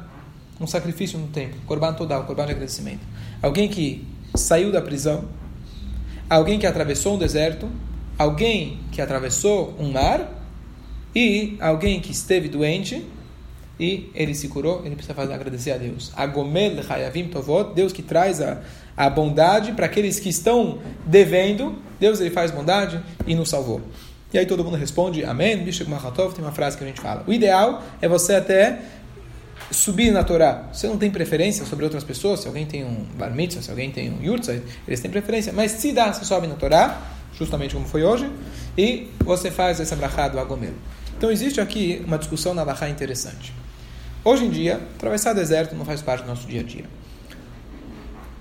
um 0.61 0.67
sacrifício 0.67 1.17
no 1.17 1.29
templo, 1.29 1.59
korban 1.65 1.93
total, 1.93 2.23
korban 2.25 2.45
de 2.45 2.51
agradecimento. 2.51 3.01
Alguém 3.41 3.67
que 3.67 4.07
saiu 4.35 4.71
da 4.71 4.79
prisão, 4.81 5.25
alguém 6.29 6.59
que 6.59 6.67
atravessou 6.67 7.15
um 7.15 7.17
deserto, 7.17 7.67
alguém 8.15 8.79
que 8.91 9.01
atravessou 9.01 9.75
um 9.79 9.91
mar 9.91 10.42
e 11.15 11.57
alguém 11.59 11.99
que 11.99 12.11
esteve 12.11 12.47
doente 12.47 13.05
e 13.79 14.09
ele 14.13 14.35
se 14.35 14.47
curou, 14.47 14.81
ele 14.85 14.95
precisa 14.95 15.13
fazer, 15.13 15.33
agradecer 15.33 15.71
a 15.71 15.77
Deus. 15.77 16.11
Agomel 16.15 16.83
Hayavim 16.87 17.27
Tovot, 17.27 17.73
Deus 17.73 17.91
que 17.91 18.01
traz 18.01 18.41
a, 18.41 18.61
a 18.95 19.09
bondade 19.09 19.71
para 19.73 19.85
aqueles 19.85 20.19
que 20.19 20.29
estão 20.29 20.79
devendo, 21.05 21.75
Deus 21.99 22.19
ele 22.19 22.29
faz 22.29 22.51
bondade 22.51 23.01
e 23.25 23.35
nos 23.35 23.49
salvou. 23.49 23.81
E 24.31 24.37
aí 24.37 24.45
todo 24.45 24.63
mundo 24.63 24.77
responde, 24.77 25.23
Amém, 25.23 25.57
Bishuk 25.57 25.89
Machatov, 25.89 26.33
tem 26.33 26.43
uma 26.43 26.51
frase 26.51 26.77
que 26.77 26.83
a 26.83 26.87
gente 26.87 27.01
fala. 27.01 27.23
O 27.27 27.33
ideal 27.33 27.83
é 28.01 28.07
você 28.07 28.35
até 28.35 28.79
subir 29.69 30.11
na 30.11 30.23
Torá. 30.23 30.69
Você 30.71 30.87
não 30.87 30.97
tem 30.97 31.11
preferência 31.11 31.65
sobre 31.65 31.83
outras 31.85 32.03
pessoas, 32.03 32.41
se 32.41 32.47
alguém 32.47 32.65
tem 32.65 32.83
um 32.83 33.05
Bar 33.15 33.31
Mitzvah, 33.31 33.61
se 33.61 33.69
alguém 33.69 33.91
tem 33.91 34.11
um 34.11 34.23
Yurtzeit, 34.23 34.63
eles 34.87 34.99
têm 34.99 35.09
preferência. 35.09 35.53
Mas 35.53 35.71
se 35.71 35.91
dá, 35.91 36.11
você 36.11 36.25
sobe 36.25 36.47
na 36.47 36.55
Torá, 36.55 37.01
justamente 37.37 37.73
como 37.73 37.87
foi 37.87 38.03
hoje, 38.03 38.29
e 38.77 39.07
você 39.19 39.51
faz 39.51 39.79
essa 39.79 39.95
brachá 39.95 40.27
do 40.27 40.39
Agomel. 40.39 40.73
Então 41.23 41.31
existe 41.31 41.61
aqui 41.61 42.03
uma 42.05 42.17
discussão 42.17 42.53
na 42.53 42.63
Laha 42.63 42.89
interessante. 42.89 43.53
Hoje 44.25 44.43
em 44.43 44.49
dia, 44.49 44.81
atravessar 44.97 45.31
deserto 45.31 45.73
não 45.73 45.85
faz 45.85 46.01
parte 46.01 46.23
do 46.23 46.27
nosso 46.27 46.45
dia 46.45 46.59
a 46.59 46.63
dia. 46.65 46.83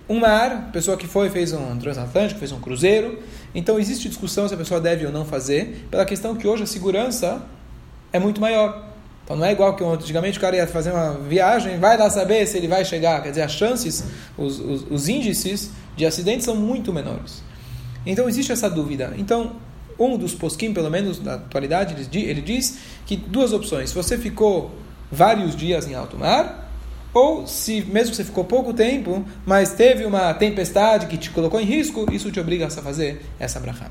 Um 0.09 0.19
mar, 0.19 0.71
pessoa 0.73 0.97
que 0.97 1.07
foi 1.07 1.31
fez 1.31 1.53
um 1.53 1.79
transatlântico, 1.79 2.41
fez 2.41 2.51
um 2.51 2.59
cruzeiro, 2.59 3.23
então 3.55 3.79
existe 3.79 4.09
discussão 4.09 4.49
se 4.49 4.55
a 4.55 4.57
pessoa 4.57 4.81
deve 4.81 5.07
ou 5.07 5.13
não 5.13 5.25
fazer, 5.25 5.87
pela 5.93 6.05
questão 6.05 6.35
que 6.35 6.45
hoje 6.49 6.65
a 6.65 6.67
segurança 6.67 7.47
é 8.13 8.19
muito 8.19 8.41
maior. 8.41 8.89
Então 9.23 9.37
não 9.37 9.45
é 9.47 9.53
igual 9.53 9.77
que 9.77 9.85
antigamente 9.85 10.39
o 10.39 10.41
cara 10.41 10.57
ia 10.57 10.67
fazer 10.67 10.91
uma 10.91 11.13
viagem, 11.21 11.79
vai 11.79 11.97
lá 11.97 12.11
saber 12.11 12.45
se 12.49 12.57
ele 12.57 12.67
vai 12.67 12.85
chegar. 12.85 13.23
Quer 13.23 13.29
dizer, 13.29 13.43
as 13.43 13.53
chances, 13.53 14.07
os, 14.37 14.59
os, 14.59 14.91
os 14.91 15.09
índices 15.09 15.71
de 15.97 16.05
acidentes 16.05 16.45
são 16.45 16.57
muito 16.57 16.93
menores. 16.93 17.45
Então 18.05 18.29
existe 18.29 18.51
essa 18.51 18.69
dúvida. 18.69 19.15
Então 19.17 19.53
um 19.99 20.17
dos 20.17 20.35
posquim, 20.35 20.73
pelo 20.73 20.91
menos 20.91 21.23
na 21.23 21.35
atualidade, 21.35 21.95
ele 22.19 22.41
diz 22.41 22.79
que 23.07 23.17
duas 23.17 23.53
opções. 23.53 23.91
Se 23.91 23.95
você 23.95 24.19
ficou 24.19 24.71
vários 25.11 25.55
dias 25.55 25.87
em 25.87 25.95
alto 25.95 26.17
mar, 26.17 26.71
ou 27.15 27.47
se 27.47 27.83
mesmo 27.83 28.15
você 28.15 28.25
ficou 28.25 28.45
pouco 28.45 28.73
tempo, 28.73 29.25
mas 29.45 29.75
teve 29.75 30.05
uma 30.05 30.33
tempestade 30.35 31.07
que 31.07 31.19
te 31.19 31.31
colocou 31.31 31.61
em 31.61 31.65
risco, 31.65 32.07
isso 32.13 32.31
te 32.31 32.41
obriga 32.41 32.67
a 32.67 32.71
fazer 32.71 33.23
essa 33.39 33.61
brachá. 33.61 33.91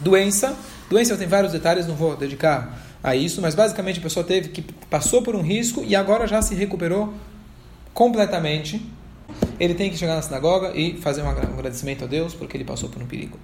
Doença. 0.00 0.56
Doença 0.88 1.16
tem 1.16 1.28
vários 1.28 1.52
detalhes, 1.52 1.86
não 1.86 1.94
vou 1.94 2.16
dedicar 2.16 2.80
a 3.02 3.14
isso, 3.14 3.40
mas 3.40 3.54
basicamente 3.54 4.00
a 4.00 4.02
pessoa 4.02 4.24
teve 4.24 4.48
que 4.48 4.62
passou 4.90 5.22
por 5.22 5.36
um 5.36 5.42
risco 5.42 5.84
e 5.86 5.94
agora 5.94 6.26
já 6.26 6.42
se 6.42 6.54
recuperou 6.54 7.14
completamente. 7.94 8.84
Ele 9.58 9.74
tem 9.74 9.90
que 9.90 9.96
chegar 9.96 10.16
na 10.16 10.22
sinagoga 10.22 10.72
e 10.74 10.96
fazer 10.98 11.22
um 11.22 11.28
agradecimento 11.28 12.04
a 12.04 12.06
Deus 12.06 12.34
porque 12.34 12.56
ele 12.56 12.64
passou 12.64 12.88
por 12.88 13.02
um 13.02 13.06
perigo. 13.06 13.38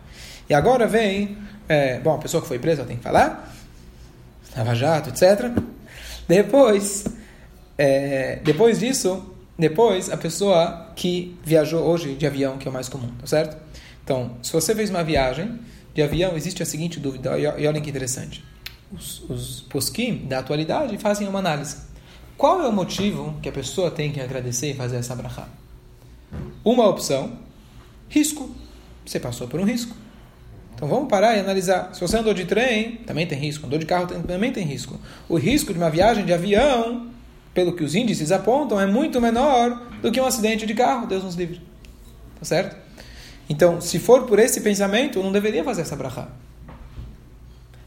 E 0.48 0.54
agora 0.54 0.86
vem, 0.86 1.36
é, 1.68 1.98
bom, 2.00 2.14
a 2.14 2.18
pessoa 2.18 2.40
que 2.40 2.48
foi 2.48 2.58
presa 2.58 2.84
tem 2.84 2.96
que 2.96 3.02
falar, 3.02 3.52
Lava 4.56 4.74
Jato, 4.74 5.10
etc. 5.10 5.50
Depois, 6.26 7.04
é, 7.76 8.40
depois 8.42 8.78
disso, 8.80 9.34
depois 9.58 10.10
a 10.10 10.16
pessoa 10.16 10.92
que 10.96 11.36
viajou 11.44 11.82
hoje 11.84 12.14
de 12.14 12.26
avião, 12.26 12.56
que 12.56 12.66
é 12.66 12.70
o 12.70 12.74
mais 12.74 12.88
comum, 12.88 13.10
tá 13.20 13.26
certo? 13.26 13.56
Então, 14.02 14.36
se 14.42 14.52
você 14.52 14.74
fez 14.74 14.88
uma 14.88 15.02
viagem 15.02 15.58
de 15.94 16.02
avião, 16.02 16.36
existe 16.36 16.62
a 16.62 16.66
seguinte 16.66 17.00
dúvida, 17.00 17.38
e 17.38 17.66
olhem 17.66 17.82
que 17.82 17.90
interessante. 17.90 18.44
Os, 18.92 19.28
os 19.28 19.60
poskim 19.62 20.26
da 20.26 20.38
atualidade 20.38 20.96
fazem 20.98 21.26
uma 21.26 21.40
análise. 21.40 21.76
Qual 22.36 22.62
é 22.62 22.68
o 22.68 22.72
motivo 22.72 23.34
que 23.42 23.48
a 23.48 23.52
pessoa 23.52 23.90
tem 23.90 24.12
que 24.12 24.20
agradecer 24.20 24.70
e 24.70 24.74
fazer 24.74 24.96
essa 24.96 25.14
brachá? 25.14 25.48
Uma 26.64 26.86
opção, 26.88 27.38
risco. 28.08 28.50
Você 29.04 29.20
passou 29.20 29.46
por 29.46 29.60
um 29.60 29.64
risco. 29.64 29.94
Então 30.74 30.88
vamos 30.88 31.08
parar 31.08 31.36
e 31.36 31.40
analisar. 31.40 31.94
Se 31.94 32.00
você 32.00 32.18
andou 32.18 32.34
de 32.34 32.44
trem, 32.44 32.96
também 33.06 33.26
tem 33.26 33.38
risco. 33.38 33.66
Andou 33.66 33.78
de 33.78 33.86
carro, 33.86 34.06
também 34.06 34.52
tem 34.52 34.64
risco. 34.64 34.98
O 35.28 35.36
risco 35.36 35.72
de 35.72 35.78
uma 35.78 35.88
viagem 35.88 36.24
de 36.24 36.32
avião, 36.32 37.08
pelo 37.54 37.72
que 37.74 37.82
os 37.82 37.94
índices 37.94 38.30
apontam, 38.30 38.78
é 38.78 38.86
muito 38.86 39.20
menor 39.20 39.86
do 40.02 40.12
que 40.12 40.20
um 40.20 40.26
acidente 40.26 40.66
de 40.66 40.74
carro. 40.74 41.06
Deus 41.06 41.24
nos 41.24 41.34
livre. 41.34 41.62
Tá 42.38 42.44
certo? 42.44 42.76
Então, 43.48 43.80
se 43.80 43.98
for 43.98 44.24
por 44.24 44.38
esse 44.38 44.60
pensamento, 44.60 45.18
eu 45.18 45.22
não 45.22 45.32
deveria 45.32 45.64
fazer 45.64 45.82
essa 45.82 45.96
brachá. 45.96 46.28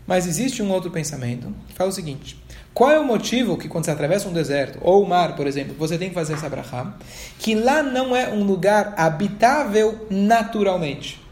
Mas 0.10 0.26
existe 0.26 0.64
um 0.64 0.72
outro 0.72 0.90
pensamento 0.90 1.54
que 1.68 1.76
fala 1.76 1.92
o 1.92 1.94
seguinte: 1.94 2.36
qual 2.74 2.90
é 2.90 3.00
o 3.00 3.06
motivo 3.06 3.56
que 3.56 3.68
quando 3.68 3.86
você 3.86 3.92
atravessa 3.92 4.28
um 4.28 4.34
deserto 4.34 4.80
ou 4.82 5.04
o 5.04 5.08
mar, 5.08 5.36
por 5.36 5.46
exemplo, 5.46 5.76
você 5.78 6.00
tem 6.00 6.10
que 6.10 6.16
fazer 6.16 6.34
essa 6.34 6.50
brachá? 6.50 6.96
Que 7.38 7.54
lá 7.54 7.84
não 7.84 8.16
é 8.16 8.28
um 8.28 8.44
lugar 8.44 8.96
habitável 8.98 10.08
naturalmente. 10.10 11.24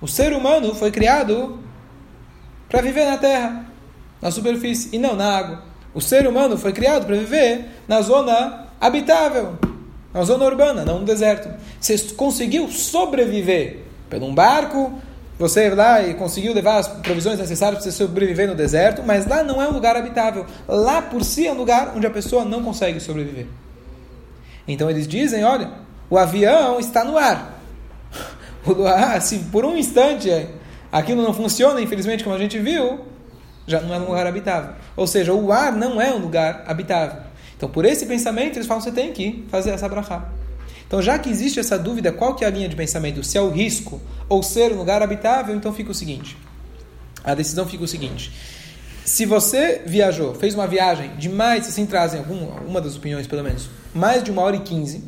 O 0.00 0.08
ser 0.08 0.32
humano 0.32 0.74
foi 0.74 0.90
criado 0.90 1.60
para 2.68 2.82
viver 2.82 3.04
na 3.04 3.16
terra, 3.16 3.70
na 4.20 4.32
superfície, 4.32 4.88
e 4.92 4.98
não 4.98 5.14
na 5.14 5.36
água. 5.38 5.62
O 5.94 6.00
ser 6.00 6.26
humano 6.26 6.58
foi 6.58 6.72
criado 6.72 7.06
para 7.06 7.14
viver 7.14 7.64
na 7.86 8.02
zona 8.02 8.66
habitável, 8.80 9.56
na 10.12 10.24
zona 10.24 10.44
urbana, 10.46 10.84
não 10.84 10.98
no 10.98 11.04
deserto. 11.04 11.48
Você 11.80 11.96
conseguiu 12.16 12.68
sobreviver 12.68 13.84
por 14.10 14.20
um 14.20 14.34
barco, 14.34 15.00
você 15.38 15.70
lá 15.70 16.02
e 16.02 16.14
conseguiu 16.14 16.52
levar 16.52 16.78
as 16.78 16.88
provisões 16.88 17.38
necessárias 17.38 17.82
para 17.82 17.90
você 17.90 17.96
sobreviver 17.96 18.48
no 18.48 18.54
deserto, 18.54 19.02
mas 19.04 19.26
lá 19.26 19.42
não 19.42 19.62
é 19.62 19.68
um 19.68 19.72
lugar 19.72 19.96
habitável. 19.96 20.44
Lá 20.66 21.00
por 21.00 21.22
si 21.22 21.46
é 21.46 21.52
um 21.52 21.56
lugar 21.56 21.92
onde 21.96 22.06
a 22.06 22.10
pessoa 22.10 22.44
não 22.44 22.62
consegue 22.62 22.98
sobreviver. 22.98 23.46
Então 24.66 24.90
eles 24.90 25.06
dizem, 25.06 25.44
olha, 25.44 25.70
o 26.10 26.18
avião 26.18 26.80
está 26.80 27.04
no 27.04 27.16
ar. 27.16 27.56
Ah, 28.84 29.18
se 29.18 29.38
por 29.50 29.64
um 29.64 29.78
instante 29.78 30.28
aquilo 30.92 31.22
não 31.22 31.32
funciona, 31.32 31.80
infelizmente, 31.80 32.22
como 32.22 32.36
a 32.36 32.38
gente 32.38 32.58
viu, 32.58 33.00
já 33.66 33.80
não 33.80 33.94
é 33.94 33.98
um 33.98 34.08
lugar 34.08 34.26
habitável. 34.26 34.74
Ou 34.94 35.06
seja, 35.06 35.32
o 35.32 35.52
ar 35.52 35.72
não 35.72 35.98
é 35.98 36.12
um 36.12 36.18
lugar 36.18 36.64
habitável. 36.66 37.22
Então, 37.56 37.68
por 37.68 37.86
esse 37.86 38.04
pensamento, 38.04 38.56
eles 38.56 38.66
falam 38.66 38.82
você 38.82 38.92
tem 38.92 39.10
que 39.12 39.46
fazer 39.50 39.70
essa 39.70 39.88
brachá. 39.88 40.28
Então, 40.88 41.02
já 41.02 41.18
que 41.18 41.28
existe 41.28 41.60
essa 41.60 41.78
dúvida, 41.78 42.10
qual 42.10 42.34
que 42.34 42.42
é 42.42 42.48
a 42.48 42.50
linha 42.50 42.68
de 42.68 42.74
pensamento? 42.74 43.22
Se 43.22 43.36
é 43.36 43.40
o 43.40 43.50
risco 43.50 44.00
ou 44.26 44.42
ser 44.42 44.72
um 44.72 44.78
lugar 44.78 45.02
habitável, 45.02 45.54
então 45.54 45.72
fica 45.72 45.90
o 45.90 45.94
seguinte. 45.94 46.36
A 47.22 47.34
decisão 47.34 47.66
fica 47.66 47.84
o 47.84 47.88
seguinte. 47.88 48.32
Se 49.04 49.26
você 49.26 49.82
viajou, 49.86 50.34
fez 50.34 50.54
uma 50.54 50.66
viagem 50.66 51.14
de 51.16 51.28
mais, 51.28 51.68
assim 51.68 51.84
trazem 51.84 52.20
alguma 52.20 52.60
uma 52.62 52.80
das 52.80 52.96
opiniões 52.96 53.26
pelo 53.26 53.42
menos, 53.42 53.68
mais 53.94 54.24
de 54.24 54.30
uma 54.30 54.42
hora 54.42 54.56
e 54.56 54.60
quinze. 54.60 55.04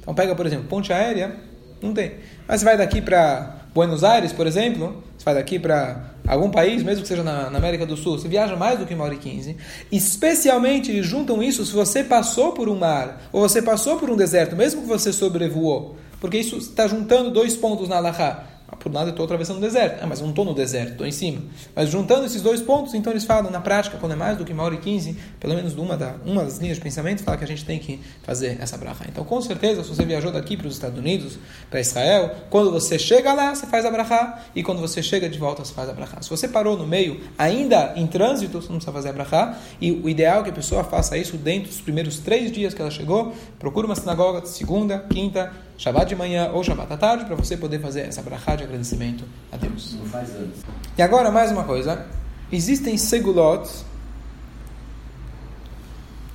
Então 0.00 0.14
pega, 0.14 0.34
por 0.34 0.46
exemplo, 0.46 0.66
ponte 0.66 0.92
aérea, 0.92 1.36
não 1.80 1.94
tem. 1.94 2.14
Mas 2.46 2.60
você 2.60 2.64
vai 2.66 2.76
daqui 2.76 3.00
para 3.00 3.56
Buenos 3.74 4.04
Aires, 4.04 4.32
por 4.32 4.46
exemplo, 4.46 5.02
você 5.16 5.24
vai 5.24 5.34
daqui 5.34 5.58
para 5.58 6.11
algum 6.26 6.50
país, 6.50 6.82
mesmo 6.82 7.02
que 7.02 7.08
seja 7.08 7.22
na, 7.22 7.50
na, 7.50 7.58
América 7.58 7.84
do 7.84 7.96
Sul, 7.96 8.18
você 8.18 8.28
viaja 8.28 8.54
mais 8.56 8.78
do 8.78 8.86
que 8.86 8.94
uma 8.94 9.04
hora 9.04 9.14
e 9.14 9.18
quinze. 9.18 9.56
Especialmente 9.90 11.02
juntam 11.02 11.42
isso 11.42 11.64
se 11.64 11.72
você 11.72 12.04
passou 12.04 12.52
por 12.52 12.68
um 12.68 12.76
mar, 12.76 13.22
ou 13.32 13.40
você 13.40 13.60
passou 13.60 13.96
por 13.98 14.08
um 14.10 14.16
deserto, 14.16 14.54
mesmo 14.54 14.82
que 14.82 14.88
você 14.88 15.12
sobrevoou. 15.12 15.96
Porque 16.20 16.38
isso 16.38 16.56
está 16.58 16.86
juntando 16.86 17.32
dois 17.32 17.56
pontos 17.56 17.88
na 17.88 17.96
Allahá. 17.96 18.51
Ah, 18.72 18.76
por 18.76 18.90
nada 18.90 19.08
eu 19.08 19.10
estou 19.10 19.24
atravessando 19.24 19.58
o 19.58 19.60
deserto. 19.60 20.02
Ah, 20.02 20.06
mas 20.06 20.18
eu 20.18 20.24
não 20.24 20.30
estou 20.30 20.46
no 20.46 20.54
deserto, 20.54 20.92
estou 20.92 21.06
em 21.06 21.12
cima. 21.12 21.42
Mas 21.76 21.90
juntando 21.90 22.24
esses 22.24 22.40
dois 22.40 22.62
pontos, 22.62 22.94
então 22.94 23.12
eles 23.12 23.24
falam, 23.24 23.50
na 23.50 23.60
prática, 23.60 23.98
quando 23.98 24.12
é 24.12 24.16
mais 24.16 24.38
do 24.38 24.44
que 24.44 24.52
uma 24.52 24.62
hora 24.62 24.74
e 24.74 24.78
quinze, 24.78 25.16
pelo 25.38 25.54
menos 25.54 25.76
uma, 25.76 25.94
da, 25.94 26.14
uma 26.24 26.42
das 26.42 26.58
linhas 26.58 26.78
de 26.78 26.82
pensamento, 26.82 27.22
fala 27.22 27.36
que 27.36 27.44
a 27.44 27.46
gente 27.46 27.64
tem 27.66 27.78
que 27.78 28.00
fazer 28.22 28.56
essa 28.60 28.78
bracha. 28.78 29.04
Então, 29.06 29.24
com 29.24 29.40
certeza, 29.42 29.84
se 29.84 29.90
você 29.90 30.04
viajou 30.06 30.32
daqui 30.32 30.56
para 30.56 30.66
os 30.66 30.74
Estados 30.74 30.98
Unidos, 30.98 31.38
para 31.70 31.80
Israel, 31.80 32.34
quando 32.48 32.70
você 32.70 32.98
chega 32.98 33.32
lá, 33.34 33.54
você 33.54 33.66
faz 33.66 33.84
a 33.84 33.90
bracha, 33.90 34.38
e 34.54 34.62
quando 34.62 34.80
você 34.80 35.02
chega 35.02 35.28
de 35.28 35.38
volta, 35.38 35.62
você 35.62 35.74
faz 35.74 35.90
a 35.90 35.92
bracha. 35.92 36.22
Se 36.22 36.30
você 36.30 36.48
parou 36.48 36.76
no 36.76 36.86
meio, 36.86 37.20
ainda 37.36 37.92
em 37.94 38.06
trânsito, 38.06 38.62
você 38.62 38.68
não 38.68 38.76
precisa 38.76 38.92
fazer 38.92 39.10
a 39.10 39.12
bracha, 39.12 39.58
e 39.80 39.92
o 39.92 40.08
ideal 40.08 40.40
é 40.40 40.44
que 40.44 40.50
a 40.50 40.54
pessoa 40.54 40.82
faça 40.82 41.18
isso 41.18 41.36
dentro 41.36 41.68
dos 41.68 41.80
primeiros 41.80 42.18
três 42.20 42.50
dias 42.50 42.72
que 42.72 42.80
ela 42.80 42.90
chegou, 42.90 43.34
procura 43.58 43.86
uma 43.86 43.96
sinagoga, 43.96 44.46
segunda, 44.46 44.98
quinta, 45.10 45.52
Shabbat 45.82 46.08
de 46.08 46.14
manhã 46.14 46.48
ou 46.52 46.62
Shabbat 46.62 46.92
à 46.92 46.96
tarde, 46.96 47.24
para 47.24 47.34
você 47.34 47.56
poder 47.56 47.80
fazer 47.80 48.02
essa 48.02 48.22
brachá 48.22 48.54
de 48.54 48.62
agradecimento 48.62 49.24
a 49.50 49.56
Deus. 49.56 49.96
Não 49.98 50.06
faz 50.06 50.30
antes. 50.30 50.62
E 50.96 51.02
agora, 51.02 51.28
mais 51.28 51.50
uma 51.50 51.64
coisa. 51.64 52.06
Existem 52.52 52.96
segulotes, 52.96 53.84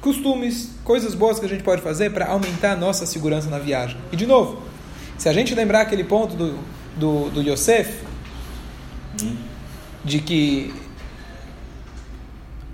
costumes, 0.02 0.72
coisas 0.84 1.16
boas 1.16 1.40
que 1.40 1.46
a 1.46 1.48
gente 1.50 1.64
pode 1.64 1.82
fazer 1.82 2.12
para 2.12 2.28
aumentar 2.28 2.74
a 2.74 2.76
nossa 2.76 3.06
segurança 3.06 3.50
na 3.50 3.58
viagem. 3.58 3.98
E, 4.12 4.18
de 4.18 4.28
novo, 4.28 4.62
se 5.18 5.30
a 5.30 5.34
gente 5.34 5.56
lembrar 5.56 5.80
aquele 5.80 6.04
ponto 6.04 6.36
do, 6.36 6.60
do, 6.98 7.30
do 7.30 7.42
Yosef, 7.42 8.04
de 10.04 10.20
que 10.20 10.74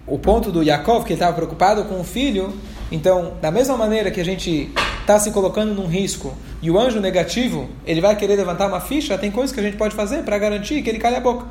o 0.07 0.17
ponto 0.17 0.51
do 0.51 0.63
Yaakov, 0.63 1.03
que 1.03 1.13
ele 1.13 1.17
estava 1.17 1.35
preocupado 1.35 1.85
com 1.85 2.01
o 2.01 2.03
filho, 2.03 2.51
então, 2.91 3.37
da 3.39 3.51
mesma 3.51 3.77
maneira 3.77 4.09
que 4.09 4.19
a 4.19 4.25
gente 4.25 4.71
está 5.01 5.19
se 5.19 5.29
colocando 5.29 5.75
num 5.75 5.85
risco 5.85 6.35
e 6.63 6.71
o 6.71 6.79
anjo 6.79 7.01
negativo 7.01 7.67
ele 7.85 7.99
vai 7.99 8.15
querer 8.15 8.37
levantar 8.37 8.67
uma 8.67 8.79
ficha, 8.79 9.17
tem 9.17 9.29
coisas 9.29 9.53
que 9.53 9.59
a 9.59 9.63
gente 9.63 9.75
pode 9.75 9.93
fazer 9.93 10.23
para 10.23 10.37
garantir 10.37 10.81
que 10.81 10.89
ele 10.89 10.97
cale 10.97 11.17
a 11.17 11.19
boca. 11.19 11.45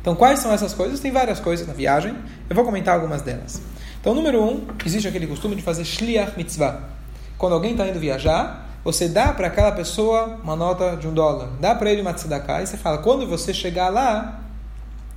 Então, 0.00 0.16
quais 0.16 0.38
são 0.38 0.50
essas 0.50 0.72
coisas? 0.72 1.00
Tem 1.00 1.12
várias 1.12 1.38
coisas 1.38 1.66
na 1.66 1.74
viagem. 1.74 2.16
Eu 2.48 2.56
vou 2.56 2.64
comentar 2.64 2.94
algumas 2.94 3.20
delas. 3.20 3.60
Então, 4.00 4.14
número 4.14 4.42
um, 4.42 4.66
existe 4.86 5.06
aquele 5.06 5.26
costume 5.26 5.54
de 5.54 5.60
fazer 5.60 5.84
shliach 5.84 6.34
mitzvah. 6.34 6.80
Quando 7.36 7.52
alguém 7.52 7.72
está 7.72 7.86
indo 7.86 8.00
viajar, 8.00 8.70
você 8.82 9.06
dá 9.06 9.34
para 9.34 9.48
aquela 9.48 9.72
pessoa 9.72 10.38
uma 10.42 10.56
nota 10.56 10.96
de 10.96 11.06
um 11.06 11.12
dólar, 11.12 11.50
dá 11.60 11.74
para 11.74 11.90
ele 11.90 12.00
uma 12.00 12.14
tzedakah 12.14 12.62
e 12.62 12.66
você 12.66 12.78
fala: 12.78 12.96
quando 12.96 13.26
você 13.26 13.52
chegar 13.52 13.90
lá, 13.90 14.40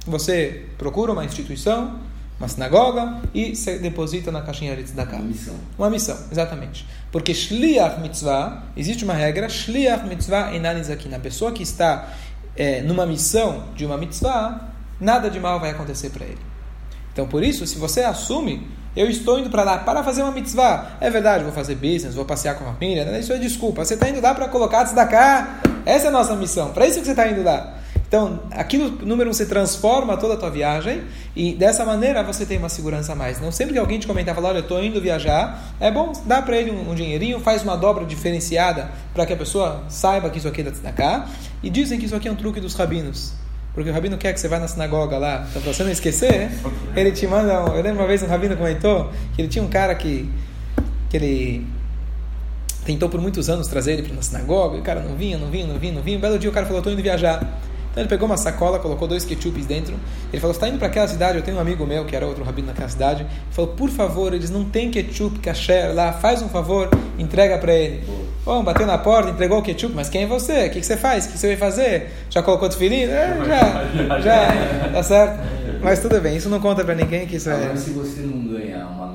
você 0.05 0.65
procura 0.77 1.13
uma 1.13 1.23
instituição 1.23 1.99
uma 2.41 2.47
sinagoga 2.47 3.17
e 3.33 3.55
se 3.55 3.77
deposita 3.77 4.31
na 4.31 4.41
caixinha 4.41 4.75
de 4.75 4.83
tzedakah. 4.83 5.17
Uma 5.17 5.25
missão. 5.25 5.55
Uma 5.77 5.89
missão, 5.89 6.17
exatamente. 6.31 6.87
Porque 7.11 7.33
shliach 7.33 8.01
mitzvah, 8.01 8.63
existe 8.75 9.03
uma 9.03 9.13
regra, 9.13 9.47
shliach 9.47 10.07
mitzvah 10.07 10.53
enanizakina. 10.55 11.17
A 11.17 11.19
pessoa 11.19 11.51
que 11.51 11.61
está 11.61 12.09
é, 12.55 12.81
numa 12.81 13.05
missão 13.05 13.65
de 13.75 13.85
uma 13.85 13.95
mitzvah, 13.95 14.69
nada 14.99 15.29
de 15.29 15.39
mal 15.39 15.59
vai 15.59 15.69
acontecer 15.69 16.09
para 16.09 16.25
ele. 16.25 16.39
Então, 17.13 17.27
por 17.27 17.43
isso, 17.43 17.67
se 17.67 17.77
você 17.77 18.01
assume, 18.01 18.67
eu 18.95 19.07
estou 19.07 19.39
indo 19.39 19.49
para 19.49 19.63
lá 19.63 19.77
para 19.77 20.03
fazer 20.03 20.23
uma 20.23 20.31
mitzvah, 20.31 20.97
é 20.99 21.09
verdade, 21.09 21.43
vou 21.43 21.53
fazer 21.53 21.75
business, 21.75 22.15
vou 22.15 22.25
passear 22.25 22.55
com 22.55 22.63
a 22.67 22.73
família, 22.73 23.19
isso 23.19 23.31
é 23.33 23.37
desculpa. 23.37 23.85
Você 23.85 23.93
está 23.93 24.09
indo 24.09 24.19
lá 24.19 24.33
para 24.33 24.47
colocar 24.47 24.85
tzedakah, 24.85 25.61
essa 25.85 26.05
é 26.05 26.07
a 26.07 26.11
nossa 26.11 26.35
missão, 26.35 26.71
para 26.71 26.87
isso 26.87 26.99
que 26.99 27.05
você 27.05 27.11
está 27.11 27.27
indo 27.27 27.43
lá. 27.43 27.80
Então, 28.11 28.41
aquilo, 28.51 28.89
número 29.05 29.29
um, 29.29 29.33
você 29.33 29.45
transforma 29.45 30.17
toda 30.17 30.33
a 30.33 30.37
tua 30.37 30.49
viagem 30.49 31.01
e 31.33 31.53
dessa 31.53 31.85
maneira 31.85 32.21
você 32.21 32.45
tem 32.45 32.57
uma 32.57 32.67
segurança 32.67 33.13
a 33.13 33.15
mais. 33.15 33.39
Não 33.39 33.53
sempre 33.53 33.71
que 33.71 33.79
alguém 33.79 33.99
te 33.99 34.05
comentar, 34.05 34.35
falar, 34.35 34.49
olha, 34.49 34.57
eu 34.57 34.63
estou 34.63 34.83
indo 34.83 34.99
viajar, 34.99 35.73
é 35.79 35.89
bom 35.89 36.11
dar 36.25 36.41
para 36.41 36.57
ele 36.57 36.71
um, 36.71 36.91
um, 36.91 36.93
dinheirinho, 36.93 37.39
faz 37.39 37.63
uma 37.63 37.77
dobra 37.77 38.03
diferenciada 38.03 38.91
para 39.13 39.25
que 39.25 39.31
a 39.31 39.37
pessoa 39.37 39.85
saiba 39.87 40.29
que 40.29 40.39
isso 40.39 40.47
aqui 40.49 40.59
é 40.59 40.65
da 40.65 40.91
cá. 40.91 41.29
E 41.63 41.69
dizem 41.69 41.97
que 41.97 42.05
isso 42.05 42.13
aqui 42.13 42.27
é 42.27 42.31
um 42.33 42.35
truque 42.35 42.59
dos 42.59 42.75
rabinos. 42.75 43.31
Porque 43.73 43.89
o 43.89 43.93
rabino 43.93 44.17
quer 44.17 44.33
que 44.33 44.41
você 44.41 44.49
vá 44.49 44.59
na 44.59 44.67
sinagoga 44.67 45.17
lá, 45.17 45.47
então 45.49 45.61
para 45.61 45.71
você 45.71 45.81
não 45.81 45.91
esquecer, 45.91 46.51
ele 46.93 47.13
te 47.13 47.25
manda. 47.25 47.63
Um, 47.63 47.77
eu 47.77 47.81
lembro 47.81 48.01
uma 48.01 48.07
vez 48.07 48.21
um 48.21 48.27
rabino 48.27 48.57
comentou 48.57 49.09
que 49.33 49.41
ele 49.41 49.47
tinha 49.47 49.63
um 49.63 49.69
cara 49.69 49.95
que, 49.95 50.29
que 51.09 51.15
ele 51.15 51.65
tentou 52.83 53.07
por 53.07 53.21
muitos 53.21 53.49
anos 53.49 53.69
trazer 53.69 53.93
ele 53.93 54.03
para 54.03 54.19
a 54.19 54.21
sinagoga, 54.21 54.75
e 54.75 54.81
o 54.81 54.83
cara 54.83 54.99
não 54.99 55.15
vinha, 55.15 55.37
não 55.37 55.49
vinha, 55.49 55.65
não 55.65 55.79
vinha, 55.79 55.93
não 55.93 56.01
vinha. 56.01 56.17
Um 56.17 56.21
belo 56.21 56.37
dia 56.37 56.49
o 56.49 56.53
cara 56.53 56.65
falou: 56.65 56.79
estou 56.79 56.91
indo 56.91 57.01
viajar. 57.01 57.70
Então 57.91 58.01
ele 58.01 58.09
pegou 58.09 58.25
uma 58.25 58.37
sacola, 58.37 58.79
colocou 58.79 59.07
dois 59.07 59.25
ketchups 59.25 59.65
dentro. 59.65 59.95
Ele 60.31 60.39
falou: 60.39 60.53
está 60.53 60.67
indo 60.67 60.77
para 60.77 60.87
aquela 60.87 61.07
cidade? 61.07 61.37
Eu 61.37 61.43
tenho 61.43 61.57
um 61.57 61.59
amigo 61.59 61.85
meu 61.85 62.05
que 62.05 62.15
era 62.15 62.25
outro 62.25 62.43
rabino 62.43 62.67
naquela 62.67 62.89
cidade. 62.89 63.21
Ele 63.21 63.29
falou: 63.51 63.71
por 63.71 63.89
favor, 63.89 64.33
eles 64.33 64.49
não 64.49 64.63
têm 64.63 64.89
ketchup, 64.89 65.39
kasher 65.39 65.93
lá, 65.93 66.13
faz 66.13 66.41
um 66.41 66.47
favor, 66.47 66.89
entrega 67.19 67.57
para 67.57 67.73
ele. 67.73 68.03
Bom, 68.45 68.63
bateu 68.63 68.87
na 68.87 68.97
porta, 68.97 69.29
entregou 69.29 69.59
o 69.59 69.61
ketchup, 69.61 69.93
mas 69.93 70.09
quem 70.09 70.23
é 70.23 70.25
você? 70.25 70.67
O 70.67 70.71
que, 70.71 70.79
que 70.79 70.85
você 70.85 70.97
faz? 70.97 71.25
O 71.25 71.31
que 71.31 71.37
você 71.37 71.47
vai 71.47 71.57
fazer? 71.57 72.11
Já 72.29 72.41
colocou 72.41 72.67
o 72.69 72.71
filhinho? 72.71 73.09
É, 73.09 73.37
já, 73.45 74.19
já, 74.19 74.89
tá 74.91 75.03
certo. 75.03 75.39
Mas 75.81 75.99
tudo 75.99 76.19
bem, 76.21 76.37
isso 76.37 76.47
não 76.47 76.59
conta 76.59 76.83
para 76.83 76.95
ninguém 76.95 77.25
que 77.25 77.35
isso 77.35 77.49
Agora, 77.49 77.73
é. 77.73 77.75
se 77.75 77.89
você 77.91 78.21
não 78.21 78.39
ganha 78.45 78.85
uma 78.85 79.07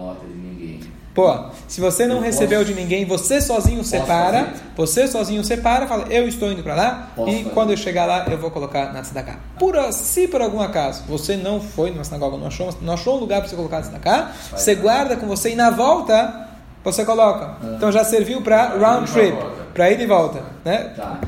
Pô, 1.16 1.34
se 1.66 1.80
você 1.80 2.06
não 2.06 2.16
Eu 2.16 2.20
recebeu 2.22 2.60
posso- 2.60 2.72
de 2.72 2.78
ninguém, 2.78 3.06
você 3.06 3.40
sozinho 3.40 3.82
separa, 3.82 4.44
fazer. 4.44 4.52
você 4.76 5.08
sozinho 5.08 5.42
separa, 5.42 5.86
fala, 5.86 6.04
eu 6.10 6.28
estou 6.28 6.52
indo 6.52 6.62
para 6.62 6.74
lá 6.74 7.08
Posso 7.16 7.30
e 7.30 7.38
fazer. 7.38 7.50
quando 7.54 7.70
eu 7.70 7.76
chegar 7.78 8.04
lá 8.04 8.26
eu 8.30 8.36
vou 8.36 8.50
colocar 8.50 8.92
na 8.92 9.00
tzedakah. 9.00 9.36
Por, 9.58 9.74
se 9.92 10.28
por 10.28 10.42
algum 10.42 10.60
acaso 10.60 11.04
você 11.08 11.34
não 11.34 11.58
foi 11.58 11.90
numa 11.90 12.04
sinagoga, 12.04 12.36
não 12.36 12.48
achou, 12.48 12.68
não 12.82 12.92
achou 12.92 13.16
um 13.16 13.20
lugar 13.20 13.40
para 13.40 13.48
você 13.48 13.56
colocar 13.56 13.76
na 13.78 13.82
tzedakah, 13.84 14.30
você 14.54 14.74
guarda 14.74 15.16
com 15.16 15.26
você 15.26 15.50
e 15.52 15.56
na 15.56 15.70
volta 15.70 16.48
você 16.84 17.02
coloca. 17.02 17.56
Então 17.76 17.90
já 17.90 18.04
serviu 18.04 18.42
para 18.42 18.76
round 18.76 19.10
e 19.10 19.12
trip, 19.12 19.38
para 19.72 19.90
ir 19.90 19.98
e 19.98 20.06
volta, 20.06 20.42
né? 20.64 20.92
Tá. 20.94 21.18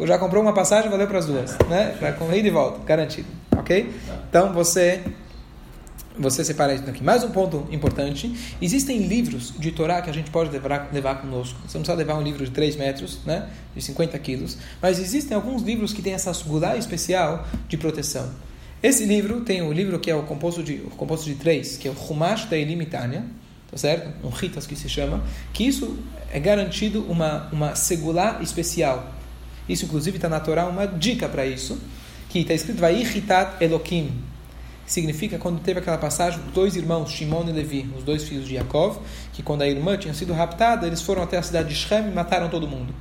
Já 0.00 0.18
comprou 0.18 0.42
uma 0.42 0.52
passagem, 0.54 0.90
valeu 0.90 1.06
para 1.06 1.18
as 1.18 1.26
duas, 1.26 1.56
né? 1.68 1.94
Para 1.98 2.12
correr 2.12 2.40
de 2.42 2.48
volta, 2.50 2.78
garantido, 2.86 3.28
ok? 3.56 3.94
Então 4.30 4.52
você 4.52 5.02
você 6.18 6.44
separa 6.44 6.74
isso 6.74 6.84
daqui. 6.84 7.02
Mais 7.02 7.22
um 7.22 7.30
ponto 7.30 7.66
importante: 7.70 8.32
existem 8.60 9.06
livros 9.06 9.52
de 9.58 9.70
Torá 9.70 10.00
que 10.02 10.10
a 10.10 10.12
gente 10.12 10.30
pode 10.30 10.50
levar, 10.50 10.90
levar 10.92 11.20
conosco. 11.20 11.58
Você 11.66 11.78
não 11.78 11.82
precisa 11.82 11.94
levar 11.94 12.14
um 12.18 12.22
livro 12.22 12.44
de 12.44 12.50
3 12.50 12.76
metros, 12.76 13.20
né? 13.24 13.48
De 13.74 13.82
50 13.82 14.18
quilos, 14.18 14.56
mas 14.80 14.98
existem 14.98 15.34
alguns 15.34 15.62
livros 15.62 15.92
que 15.92 16.02
têm 16.02 16.14
essa 16.14 16.32
segulá 16.32 16.76
especial 16.76 17.46
de 17.68 17.76
proteção. 17.76 18.30
Esse 18.82 19.04
livro 19.04 19.40
tem 19.40 19.62
o 19.62 19.72
livro 19.72 19.98
que 19.98 20.10
é 20.10 20.14
o 20.14 20.22
composto 20.22 20.62
de 20.62 20.74
o 20.86 20.90
composto 20.90 21.26
de 21.26 21.34
três, 21.34 21.76
que 21.76 21.88
é 21.88 21.90
o 21.90 21.96
Chumash 21.96 22.44
da 22.46 22.56
Elimitânia, 22.56 23.24
tá 23.70 23.76
certo? 23.76 24.12
Um 24.24 24.30
Ritas 24.30 24.66
que 24.66 24.76
se 24.76 24.88
chama, 24.88 25.24
que 25.52 25.66
isso 25.66 25.98
é 26.30 26.38
garantido 26.38 27.04
uma 27.08 27.48
uma 27.52 27.74
segulá 27.74 28.38
especial. 28.42 29.12
Isso, 29.68 29.84
inclusive, 29.84 30.16
está 30.16 30.28
na 30.28 30.38
Torá 30.38 30.66
uma 30.66 30.86
dica 30.86 31.28
para 31.28 31.44
isso, 31.44 31.78
que 32.28 32.38
está 32.38 32.54
escrito 32.54 32.78
vai 32.78 33.00
irritat 33.00 33.60
Elokim. 33.60 34.12
Significa 34.86 35.36
quando 35.36 35.60
teve 35.60 35.80
aquela 35.80 35.98
passagem 35.98 36.40
dos 36.40 36.52
dois 36.52 36.76
irmãos, 36.76 37.10
Shimon 37.10 37.44
e 37.48 37.52
Levi, 37.52 37.90
os 37.96 38.04
dois 38.04 38.22
filhos 38.22 38.46
de 38.46 38.54
Yaakov, 38.54 38.98
que 39.32 39.42
quando 39.42 39.62
a 39.62 39.68
irmã 39.68 39.96
tinha 39.96 40.14
sido 40.14 40.32
raptada, 40.32 40.86
eles 40.86 41.02
foram 41.02 41.22
até 41.22 41.36
a 41.36 41.42
cidade 41.42 41.68
de 41.70 41.74
Shem 41.74 42.08
e 42.08 42.14
mataram 42.14 42.48
todo 42.48 42.68
mundo. 42.68 42.94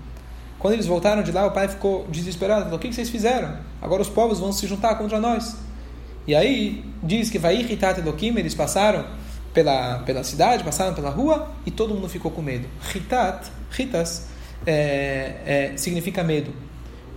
Quando 0.57 0.73
eles 0.73 0.87
voltaram 0.87 1.21
de 1.21 1.31
lá, 1.31 1.45
o 1.45 1.51
pai 1.51 1.67
ficou 1.67 2.07
desesperado, 2.09 2.63
falou, 2.63 2.77
o 2.77 2.81
que 2.81 2.91
vocês 2.91 3.09
fizeram? 3.09 3.55
Agora 3.79 4.01
os 4.01 4.09
povos 4.09 4.39
vão 4.39 4.51
se 4.51 4.65
juntar 4.65 4.95
contra 4.95 5.19
nós. 5.19 5.55
E 6.27 6.33
aí 6.33 6.83
diz 7.03 7.29
que 7.29 7.37
vai 7.37 7.55
irritar 7.55 7.99
Eloquim, 7.99 8.35
eles 8.35 8.55
passaram 8.55 9.05
pela, 9.53 9.99
pela 9.99 10.23
cidade, 10.23 10.63
passaram 10.63 10.95
pela 10.95 11.11
rua 11.11 11.51
e 11.67 11.71
todo 11.71 11.93
mundo 11.93 12.09
ficou 12.09 12.31
com 12.31 12.41
medo. 12.41 12.67
Ritat, 12.91 13.47
ritas, 13.69 14.27
é, 14.65 15.35
é, 15.45 15.77
significa 15.77 16.23
medo. 16.23 16.51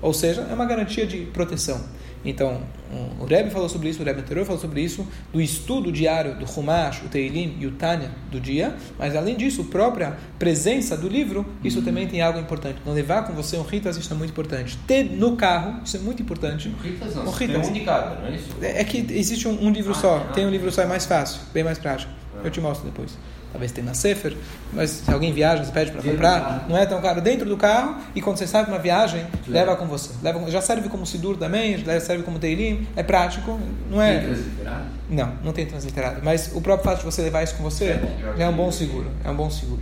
Ou 0.02 0.12
seja, 0.12 0.46
é 0.48 0.54
uma 0.54 0.66
garantia 0.66 1.06
de 1.06 1.24
proteção. 1.26 1.82
Então, 2.24 2.60
um, 2.92 3.22
o 3.22 3.26
Rebbe 3.26 3.50
falou 3.50 3.68
sobre 3.68 3.88
isso, 3.88 4.02
o 4.02 4.04
Rebbe 4.04 4.20
anterior 4.20 4.44
falou 4.44 4.60
sobre 4.60 4.80
isso, 4.80 5.06
do 5.32 5.40
estudo 5.40 5.92
diário 5.92 6.36
do 6.36 6.44
Humash, 6.44 7.02
o 7.04 7.08
Teilim 7.08 7.56
e 7.60 7.66
o 7.66 7.72
Tânia 7.72 8.10
do 8.30 8.40
dia, 8.40 8.76
mas 8.98 9.14
além 9.14 9.36
disso, 9.36 9.62
a 9.62 9.64
própria 9.64 10.16
presença 10.38 10.96
do 10.96 11.08
livro, 11.08 11.46
isso 11.62 11.82
também 11.82 12.06
tem 12.06 12.20
algo 12.20 12.38
importante. 12.38 12.78
Não 12.84 12.92
levar 12.92 13.26
com 13.26 13.32
você 13.32 13.56
um 13.56 13.62
ritas, 13.62 13.96
isso 13.96 14.12
é 14.12 14.16
muito 14.16 14.30
importante. 14.30 14.78
Ter 14.86 15.04
no 15.04 15.36
carro, 15.36 15.80
isso 15.84 15.96
é 15.96 16.00
muito 16.00 16.22
importante. 16.22 16.74
Ritas 16.82 17.14
não, 17.14 17.24
tem 17.32 17.48
Ritas. 17.48 17.68
um 17.68 17.72
de 17.72 17.80
cada, 17.80 18.16
não 18.16 18.28
é 18.28 18.34
isso? 18.34 18.48
É 18.60 18.80
é 18.80 18.84
que 18.84 18.98
existe 19.10 19.48
um, 19.48 19.66
um 19.66 19.70
livro 19.70 19.92
Ah, 19.92 20.00
só, 20.00 20.26
ah, 20.28 20.32
tem 20.32 20.46
um 20.46 20.50
livro 20.50 20.70
só, 20.70 20.82
é 20.82 20.86
mais 20.86 21.04
fácil, 21.04 21.40
bem 21.52 21.64
mais 21.64 21.78
prático. 21.78 22.12
Eu 22.44 22.50
te 22.50 22.60
mostro 22.60 22.88
depois. 22.88 23.18
Talvez 23.50 23.72
tenha 23.72 23.86
na 23.86 23.94
Sefer, 23.94 24.36
mas 24.72 24.90
se 24.90 25.10
alguém 25.10 25.32
viaja, 25.32 25.64
você 25.64 25.72
pede 25.72 25.90
para 25.90 26.02
comprar, 26.02 26.66
não 26.68 26.76
é 26.76 26.84
tão 26.84 27.00
caro. 27.00 27.20
Dentro 27.20 27.48
do 27.48 27.56
carro, 27.56 27.96
e 28.14 28.20
quando 28.20 28.36
você 28.36 28.46
sai 28.46 28.64
para 28.64 28.74
uma 28.74 28.80
viagem, 28.80 29.26
leva 29.46 29.74
com 29.74 29.86
você. 29.86 30.10
Leva, 30.22 30.50
já 30.50 30.60
serve 30.60 30.88
como 30.88 31.06
Sidur 31.06 31.36
também, 31.36 31.78
já 31.78 31.98
serve 31.98 32.22
como 32.22 32.38
Teilim, 32.38 32.86
é 32.94 33.02
prático, 33.02 33.58
não 33.90 34.02
é... 34.02 34.18
Tem 34.18 34.26
transliterado? 34.26 34.84
Não, 35.08 35.32
não 35.42 35.52
tem 35.52 35.66
transliterado. 35.66 36.20
Mas 36.22 36.50
o 36.54 36.60
próprio 36.60 36.84
fato 36.90 36.98
de 36.98 37.04
você 37.06 37.22
levar 37.22 37.42
isso 37.42 37.54
com 37.54 37.62
você 37.62 37.84
É 37.84 38.34
já 38.36 38.44
é 38.44 38.48
um 38.48 38.56
bom 38.56 38.70
seguro. 38.70 39.10
É 39.24 39.30
um 39.30 39.36
bom 39.36 39.50
seguro. 39.50 39.80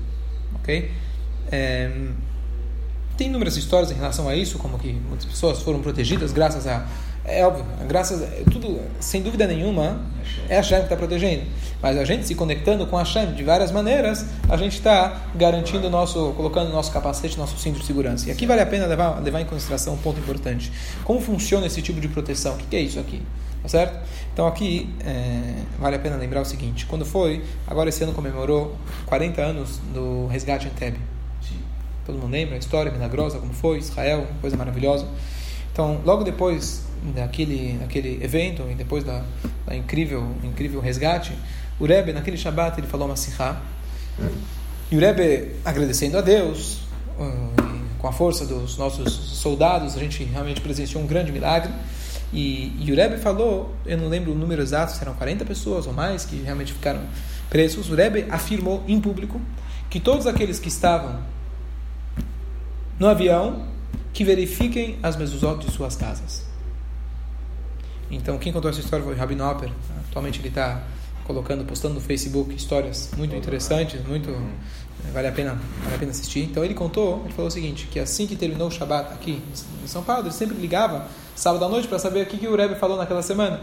Ok? 0.60 0.90
É, 1.50 1.90
tem 3.16 3.28
inúmeras 3.28 3.56
histórias 3.56 3.90
em 3.90 3.94
relação 3.94 4.28
a 4.28 4.36
isso, 4.36 4.58
como 4.58 4.78
que 4.78 4.92
muitas 4.92 5.24
pessoas 5.24 5.62
foram 5.62 5.80
protegidas 5.80 6.32
graças 6.32 6.66
a. 6.66 6.86
É 7.28 7.44
óbvio, 7.44 7.64
graças 7.88 8.22
tudo, 8.52 8.80
sem 9.00 9.20
dúvida 9.20 9.48
nenhuma, 9.48 10.00
é 10.48 10.54
a 10.54 10.58
Hashem 10.58 10.78
que 10.78 10.84
está 10.84 10.96
protegendo. 10.96 11.42
Mas 11.82 11.98
a 11.98 12.04
gente 12.04 12.24
se 12.24 12.36
conectando 12.36 12.86
com 12.86 12.96
a 12.96 13.00
Hashem 13.00 13.34
de 13.34 13.42
várias 13.42 13.72
maneiras, 13.72 14.24
a 14.48 14.56
gente 14.56 14.74
está 14.74 15.22
garantindo 15.34 15.88
o 15.88 15.90
nosso, 15.90 16.32
colocando 16.36 16.70
o 16.70 16.72
nosso 16.72 16.92
capacete, 16.92 17.36
nosso 17.36 17.58
cinto 17.58 17.80
de 17.80 17.84
segurança. 17.84 18.28
E 18.28 18.30
aqui 18.30 18.46
vale 18.46 18.60
a 18.60 18.66
pena 18.66 18.86
levar, 18.86 19.20
levar 19.20 19.40
em 19.40 19.44
consideração 19.44 19.94
um 19.94 19.96
ponto 19.96 20.20
importante. 20.20 20.70
Como 21.02 21.20
funciona 21.20 21.66
esse 21.66 21.82
tipo 21.82 22.00
de 22.00 22.06
proteção? 22.06 22.54
O 22.54 22.58
que 22.58 22.76
é 22.76 22.80
isso 22.80 23.00
aqui? 23.00 23.20
Tá 23.60 23.68
certo? 23.68 23.98
Então 24.32 24.46
aqui 24.46 24.88
é, 25.04 25.56
vale 25.80 25.96
a 25.96 25.98
pena 25.98 26.14
lembrar 26.14 26.42
o 26.42 26.44
seguinte: 26.44 26.86
quando 26.86 27.04
foi, 27.04 27.42
agora 27.66 27.88
esse 27.88 28.04
ano 28.04 28.12
comemorou 28.12 28.76
40 29.06 29.42
anos 29.42 29.80
do 29.92 30.28
resgate 30.28 30.68
em. 30.68 31.00
Sim. 31.42 31.58
Todo 32.04 32.18
mundo 32.18 32.30
lembra 32.30 32.54
a 32.54 32.58
história 32.58 32.92
milagrosa, 32.92 33.40
como 33.40 33.52
foi, 33.52 33.78
Israel, 33.78 34.28
coisa 34.40 34.56
maravilhosa. 34.56 35.08
Então, 35.72 36.00
logo 36.04 36.22
depois 36.22 36.85
daquele, 37.14 37.78
daquele 37.78 38.22
evento 38.22 38.64
e 38.70 38.74
depois 38.74 39.04
da, 39.04 39.22
da 39.66 39.76
incrível, 39.76 40.34
incrível 40.42 40.80
resgate, 40.80 41.32
o 41.78 41.84
Rebbe, 41.84 42.12
naquele 42.12 42.36
Shabbat, 42.36 42.80
ele 42.80 42.86
falou 42.86 43.06
uma 43.06 43.16
sihá. 43.16 43.60
E 44.90 44.96
o 44.96 45.00
Rebbe, 45.00 45.56
agradecendo 45.64 46.16
a 46.16 46.22
Deus, 46.22 46.78
e 47.18 47.98
com 47.98 48.08
a 48.08 48.12
força 48.12 48.46
dos 48.46 48.78
nossos 48.78 49.12
soldados, 49.12 49.94
a 49.94 49.98
gente 49.98 50.24
realmente 50.24 50.60
presenciou 50.60 51.02
um 51.02 51.06
grande 51.06 51.30
milagre. 51.30 51.72
E, 52.32 52.72
e 52.80 52.90
o 52.90 52.96
Rebbe 52.96 53.18
falou, 53.18 53.74
eu 53.84 53.98
não 53.98 54.08
lembro 54.08 54.32
o 54.32 54.34
número 54.34 54.62
exato, 54.62 54.92
se 54.92 55.02
eram 55.02 55.14
40 55.14 55.44
pessoas 55.44 55.86
ou 55.86 55.92
mais 55.92 56.24
que 56.24 56.36
realmente 56.36 56.72
ficaram 56.72 57.02
presos. 57.50 57.90
O 57.90 57.94
Rebbe 57.94 58.26
afirmou 58.30 58.82
em 58.88 58.98
público 58.98 59.40
que 59.90 60.00
todos 60.00 60.26
aqueles 60.26 60.58
que 60.58 60.68
estavam 60.68 61.20
no 62.98 63.06
avião 63.06 63.66
que 64.14 64.24
verifiquem 64.24 64.98
as 65.02 65.14
mezuzot 65.14 65.64
de 65.64 65.70
suas 65.70 65.94
casas. 65.94 66.45
Então, 68.10 68.38
quem 68.38 68.52
contou 68.52 68.70
essa 68.70 68.80
história 68.80 69.04
foi 69.04 69.14
o 69.14 69.16
Rabino 69.16 69.48
Opper. 69.48 69.70
Atualmente 70.08 70.40
ele 70.40 70.48
está 70.48 70.82
colocando, 71.26 71.64
postando 71.64 71.94
no 71.94 72.00
Facebook 72.00 72.54
histórias 72.54 73.10
muito 73.16 73.34
interessantes, 73.34 74.00
muito 74.06 74.30
vale 75.12 75.28
a 75.28 75.32
pena, 75.32 75.58
vale 75.82 75.96
a 75.96 75.98
pena 75.98 76.10
assistir. 76.10 76.44
Então 76.44 76.64
ele 76.64 76.74
contou, 76.74 77.22
ele 77.24 77.34
falou 77.34 77.48
o 77.48 77.50
seguinte, 77.50 77.88
que 77.90 77.98
assim 77.98 78.26
que 78.26 78.36
terminou 78.36 78.68
o 78.68 78.70
Shabat 78.70 79.12
aqui 79.12 79.42
em 79.82 79.86
São 79.86 80.02
Paulo, 80.02 80.22
ele 80.22 80.32
sempre 80.32 80.56
ligava 80.56 81.08
sábado 81.34 81.64
à 81.64 81.68
noite 81.68 81.88
para 81.88 81.98
saber 81.98 82.22
o 82.22 82.26
que, 82.26 82.38
que 82.38 82.46
o 82.46 82.56
Rebbe 82.56 82.76
falou 82.76 82.96
naquela 82.96 83.22
semana. 83.22 83.60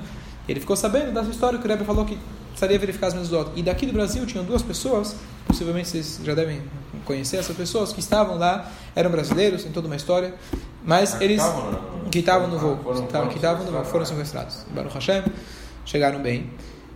Ele 0.48 0.60
ficou 0.60 0.76
sabendo 0.76 1.14
dessa 1.14 1.30
história 1.30 1.58
que 1.58 1.66
o 1.66 1.70
Rebbe 1.70 1.86
falou 1.86 2.06
que 2.06 2.18
precisaria 2.50 2.78
verificar 2.78 3.08
as 3.08 3.14
mezuzot. 3.14 3.52
E 3.56 3.64
daqui 3.64 3.86
do 3.86 3.94
Brasil 3.94 4.26
tinham 4.26 4.44
duas 4.44 4.62
pessoas, 4.62 5.16
possivelmente 5.54 5.88
vocês 5.90 6.20
já 6.24 6.34
devem 6.34 6.62
conhecer 7.06 7.38
essas 7.38 7.56
pessoas 7.56 7.94
que 7.94 8.00
estavam 8.00 8.38
lá, 8.38 8.72
eram 8.96 9.12
brasileiros, 9.12 9.64
tem 9.64 9.72
toda 9.72 9.86
uma 9.88 9.96
história, 9.96 10.34
mas 10.84 11.16
Ah, 11.16 11.24
eles 11.24 11.42
que 12.12 12.20
estavam 12.20 12.48
no 12.48 12.58
voo, 12.58 12.78
foram- 12.84 13.28
que 13.28 13.36
estavam- 13.36 13.66
no 13.66 13.72
voo, 13.72 13.86
foram 13.86 14.06
sequestrados. 14.06 14.66
Baruch 14.74 14.94
Hashem, 14.96 15.24
chegaram 15.86 16.20
bem. 16.22 16.50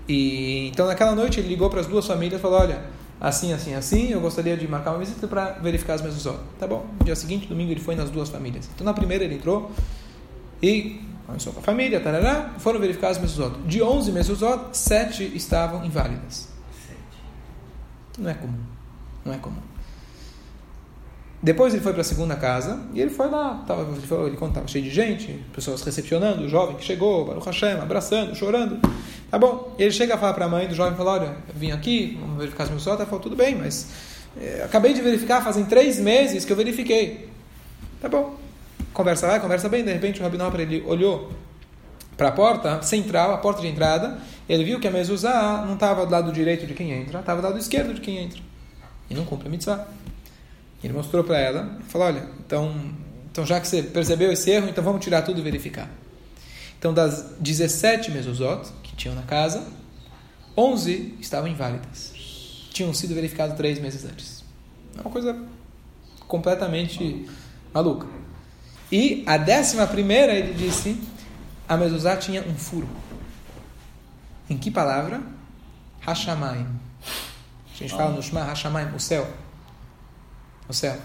E 0.07 0.67
então 0.69 0.87
naquela 0.87 1.13
noite 1.13 1.39
ele 1.39 1.49
ligou 1.49 1.69
para 1.69 1.81
as 1.81 1.87
duas 1.87 2.05
famílias 2.05 2.39
e 2.39 2.41
falou: 2.41 2.59
"Olha, 2.61 2.81
assim, 3.19 3.51
assim, 3.53 3.73
assim, 3.75 4.09
eu 4.11 4.21
gostaria 4.21 4.55
de 4.57 4.67
marcar 4.67 4.91
uma 4.91 4.99
visita 4.99 5.27
para 5.27 5.51
verificar 5.61 5.93
as 5.95 6.01
mezuzot". 6.01 6.37
Tá 6.59 6.65
bom. 6.65 6.85
No 6.99 7.05
dia 7.05 7.15
seguinte, 7.15 7.45
domingo, 7.47 7.71
ele 7.71 7.81
foi 7.81 7.95
nas 7.95 8.09
duas 8.09 8.29
famílias. 8.29 8.69
Então 8.73 8.85
na 8.85 8.93
primeira 8.93 9.23
ele 9.23 9.35
entrou 9.35 9.71
e 10.63 11.01
começou 11.25 11.51
com 11.51 11.59
a 11.59 11.63
família, 11.63 11.99
tarará, 11.99 12.51
foram 12.57 12.79
verificar 12.79 13.09
as 13.09 13.17
mezuzot. 13.17 13.57
De 13.65 13.81
11 13.83 14.11
mezuzot, 14.13 14.69
7 14.77 15.23
estavam 15.35 15.83
inválidas. 15.83 16.47
Não 18.17 18.29
é 18.29 18.33
comum. 18.33 18.59
Não 19.25 19.33
é 19.33 19.37
comum. 19.37 19.61
Depois 21.41 21.73
ele 21.73 21.83
foi 21.83 21.93
para 21.93 22.01
a 22.01 22.05
segunda 22.05 22.35
casa 22.35 22.79
e 22.93 22.99
ele 22.99 23.11
foi 23.11 23.29
lá, 23.29 23.63
tava, 23.67 23.83
ele, 23.95 24.07
foi, 24.07 24.25
ele 24.25 24.37
conta, 24.37 24.55
tava 24.55 24.67
cheio 24.67 24.83
de 24.83 24.89
gente, 24.89 25.45
pessoas 25.53 25.83
recepcionando, 25.83 26.43
o 26.43 26.49
jovem 26.49 26.75
que 26.75 26.83
chegou, 26.83 27.25
Baruch 27.25 27.45
Hashem, 27.45 27.73
abraçando, 27.79 28.35
chorando. 28.35 28.79
Tá 29.29 29.37
bom. 29.37 29.75
Ele 29.77 29.91
chega 29.91 30.15
a 30.15 30.17
falar 30.17 30.33
para 30.33 30.45
a 30.45 30.49
mãe 30.49 30.67
do 30.67 30.73
jovem 30.73 30.93
e 30.93 30.97
fala: 30.97 31.11
Olha, 31.11 31.35
vim 31.53 31.71
aqui, 31.71 32.17
vamos 32.19 32.37
verificar 32.37 32.63
as 32.63 32.71
mezuzot. 32.71 32.95
Ela 32.95 33.05
falou: 33.05 33.19
Tudo 33.19 33.35
bem, 33.35 33.55
mas 33.55 33.87
eh, 34.35 34.63
acabei 34.65 34.93
de 34.93 35.01
verificar, 35.01 35.43
fazem 35.43 35.65
três 35.65 35.99
meses 35.99 36.43
que 36.43 36.51
eu 36.51 36.57
verifiquei. 36.57 37.29
Tá 38.01 38.09
bom. 38.09 38.35
Conversa 38.91 39.27
vai, 39.27 39.39
conversa 39.39 39.69
bem. 39.69 39.83
De 39.83 39.93
repente 39.93 40.19
o 40.19 40.23
Rabinó 40.23 40.51
ele 40.57 40.83
olhou 40.87 41.31
para 42.15 42.29
a 42.29 42.31
porta 42.31 42.81
central, 42.81 43.31
a 43.31 43.37
porta 43.37 43.61
de 43.61 43.67
entrada, 43.67 44.17
ele 44.47 44.63
viu 44.63 44.79
que 44.79 44.87
a 44.87 44.91
mezuzá 44.91 45.63
não 45.65 45.73
estava 45.73 46.05
do 46.05 46.11
lado 46.11 46.31
direito 46.31 46.65
de 46.65 46.73
quem 46.73 46.91
entra, 46.91 47.19
estava 47.19 47.41
do 47.41 47.47
lado 47.47 47.59
esquerdo 47.59 47.93
de 47.93 48.01
quem 48.01 48.17
entra. 48.17 48.39
E 49.09 49.15
não 49.15 49.25
cumpre 49.25 49.47
a 49.47 49.51
mitzvah. 49.51 49.87
Ele 50.83 50.93
mostrou 50.93 51.23
para 51.23 51.39
ela 51.39 51.77
e 51.79 51.83
falou: 51.83 52.07
Olha, 52.07 52.27
então, 52.39 52.73
então 53.31 53.45
já 53.45 53.59
que 53.59 53.67
você 53.67 53.83
percebeu 53.83 54.31
esse 54.31 54.49
erro, 54.49 54.69
então 54.69 54.83
vamos 54.83 55.03
tirar 55.03 55.21
tudo 55.21 55.39
e 55.39 55.43
verificar. 55.43 55.89
Então, 56.77 56.93
das 56.93 57.33
17 57.39 58.11
mezuzot 58.11 58.71
que 58.83 58.95
tinham 58.95 59.15
na 59.15 59.23
casa, 59.23 59.65
11 60.55 61.15
estavam 61.19 61.49
inválidas. 61.49 62.13
Tinham 62.71 62.93
sido 62.93 63.15
verificadas 63.15 63.57
três 63.57 63.79
meses 63.79 64.05
antes. 64.05 64.43
É 64.95 65.01
uma 65.01 65.09
coisa 65.09 65.35
completamente 66.27 67.27
maluca. 67.73 68.07
E 68.91 69.23
a 69.25 69.37
décima 69.37 69.87
primeira, 69.87 70.33
ele 70.33 70.53
disse, 70.53 70.97
a 71.67 71.75
mezuzá 71.75 72.15
tinha 72.15 72.41
um 72.43 72.55
furo. 72.55 72.87
Em 74.49 74.57
que 74.57 74.71
palavra? 74.71 75.21
Hashamayim. 76.05 76.67
A 77.73 77.77
gente 77.77 77.93
fala 77.93 78.11
no 78.11 78.23
Shema 78.23 78.41
Hashamayim, 78.43 78.95
o 78.95 78.99
céu. 78.99 79.27
O 80.67 80.73
céu. 80.73 80.95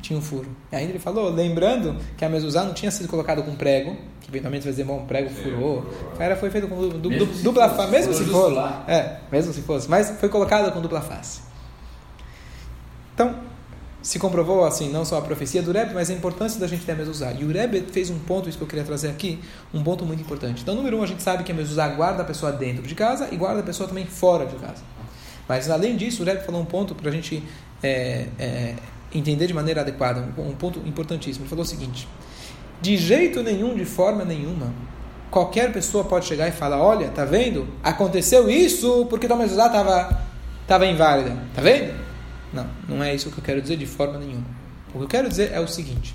Tinha 0.00 0.18
um 0.18 0.22
furo. 0.22 0.48
E 0.70 0.76
ainda 0.76 0.90
ele 0.90 0.98
falou, 0.98 1.30
lembrando 1.30 1.96
que 2.16 2.24
a 2.24 2.28
mezuzá 2.28 2.64
não 2.64 2.74
tinha 2.74 2.90
sido 2.90 3.08
colocada 3.08 3.42
com 3.42 3.54
prego, 3.54 3.96
que 4.20 4.28
eventualmente 4.28 4.64
vai 4.64 4.72
dizer, 4.72 4.84
bom, 4.84 4.98
um 4.98 5.06
prego 5.06 5.30
furou. 5.30 5.86
Era, 6.18 6.36
foi 6.36 6.50
feito 6.50 6.68
com 6.68 6.76
du, 6.88 6.98
du, 6.98 7.26
dupla 7.42 7.68
face, 7.70 7.90
mesmo 7.90 8.14
se 8.14 8.24
fosse. 8.24 8.58
É, 8.88 9.20
mesmo 9.30 9.52
se 9.52 9.62
fosse. 9.62 9.88
Mas 9.88 10.10
foi 10.18 10.28
colocada 10.28 10.70
com 10.70 10.80
dupla 10.80 11.00
face. 11.00 11.40
Então, 13.14 13.34
se 14.02 14.18
comprovou 14.18 14.64
assim, 14.64 14.90
não 14.90 15.04
só 15.04 15.18
a 15.18 15.22
profecia 15.22 15.62
do 15.62 15.70
Rebbe, 15.70 15.94
mas 15.94 16.10
a 16.10 16.12
importância 16.12 16.58
da 16.58 16.66
gente 16.66 16.84
ter 16.84 16.92
a 16.92 16.96
mezuzá. 16.96 17.32
E 17.32 17.44
o 17.44 17.52
Rebbe 17.52 17.84
fez 17.92 18.10
um 18.10 18.18
ponto, 18.18 18.48
isso 18.48 18.58
que 18.58 18.64
eu 18.64 18.68
queria 18.68 18.84
trazer 18.84 19.08
aqui, 19.08 19.38
um 19.72 19.82
ponto 19.82 20.04
muito 20.04 20.20
importante. 20.20 20.62
Então, 20.62 20.74
número 20.74 20.98
um, 20.98 21.02
a 21.02 21.06
gente 21.06 21.22
sabe 21.22 21.44
que 21.44 21.52
a 21.52 21.54
mezuzá 21.54 21.86
guarda 21.88 22.22
a 22.22 22.24
pessoa 22.24 22.50
dentro 22.50 22.82
de 22.82 22.94
casa 22.96 23.28
e 23.30 23.36
guarda 23.36 23.60
a 23.60 23.62
pessoa 23.62 23.88
também 23.88 24.04
fora 24.04 24.44
de 24.44 24.56
casa. 24.56 24.82
Mas, 25.48 25.70
além 25.70 25.96
disso, 25.96 26.22
o 26.22 26.26
Rebbe 26.26 26.44
falou 26.44 26.60
um 26.60 26.64
ponto 26.64 26.94
para 26.96 27.10
a 27.10 27.12
gente 27.12 27.44
é, 27.82 28.26
é, 28.38 28.74
entender 29.14 29.46
de 29.46 29.54
maneira 29.54 29.82
adequada, 29.82 30.20
um, 30.36 30.52
ponto 30.52 30.80
importantíssimo. 30.84 31.44
Ele 31.44 31.50
falou 31.50 31.64
o 31.64 31.68
seguinte, 31.68 32.08
de 32.80 32.96
jeito 32.96 33.42
nenhum, 33.42 33.74
de 33.76 33.84
forma 33.84 34.24
nenhuma, 34.24 34.72
qualquer 35.30 35.72
pessoa 35.72 36.02
pode 36.02 36.26
chegar 36.26 36.48
e 36.48 36.52
falar, 36.52 36.82
olha, 36.82 37.08
tá 37.08 37.24
vendo? 37.24 37.68
Aconteceu 37.82 38.50
isso 38.50 39.06
porque 39.06 39.28
tua 39.28 39.36
mezuzá 39.36 39.66
estava 39.66 40.20
tava 40.66 40.86
inválida. 40.86 41.36
Tá 41.54 41.62
vendo? 41.62 41.94
Não, 42.52 42.66
não 43.02 43.08
é 43.08 43.14
isso 43.16 43.30
que 43.30 43.38
eu 43.38 43.42
quero 43.42 43.60
dizer 43.60 43.76
de 43.76 43.86
forma 43.86 44.16
nenhuma. 44.18 44.46
O 44.94 44.98
que 44.98 45.04
eu 45.04 45.08
quero 45.08 45.28
dizer 45.28 45.50
é 45.52 45.58
o 45.58 45.66
seguinte: 45.66 46.14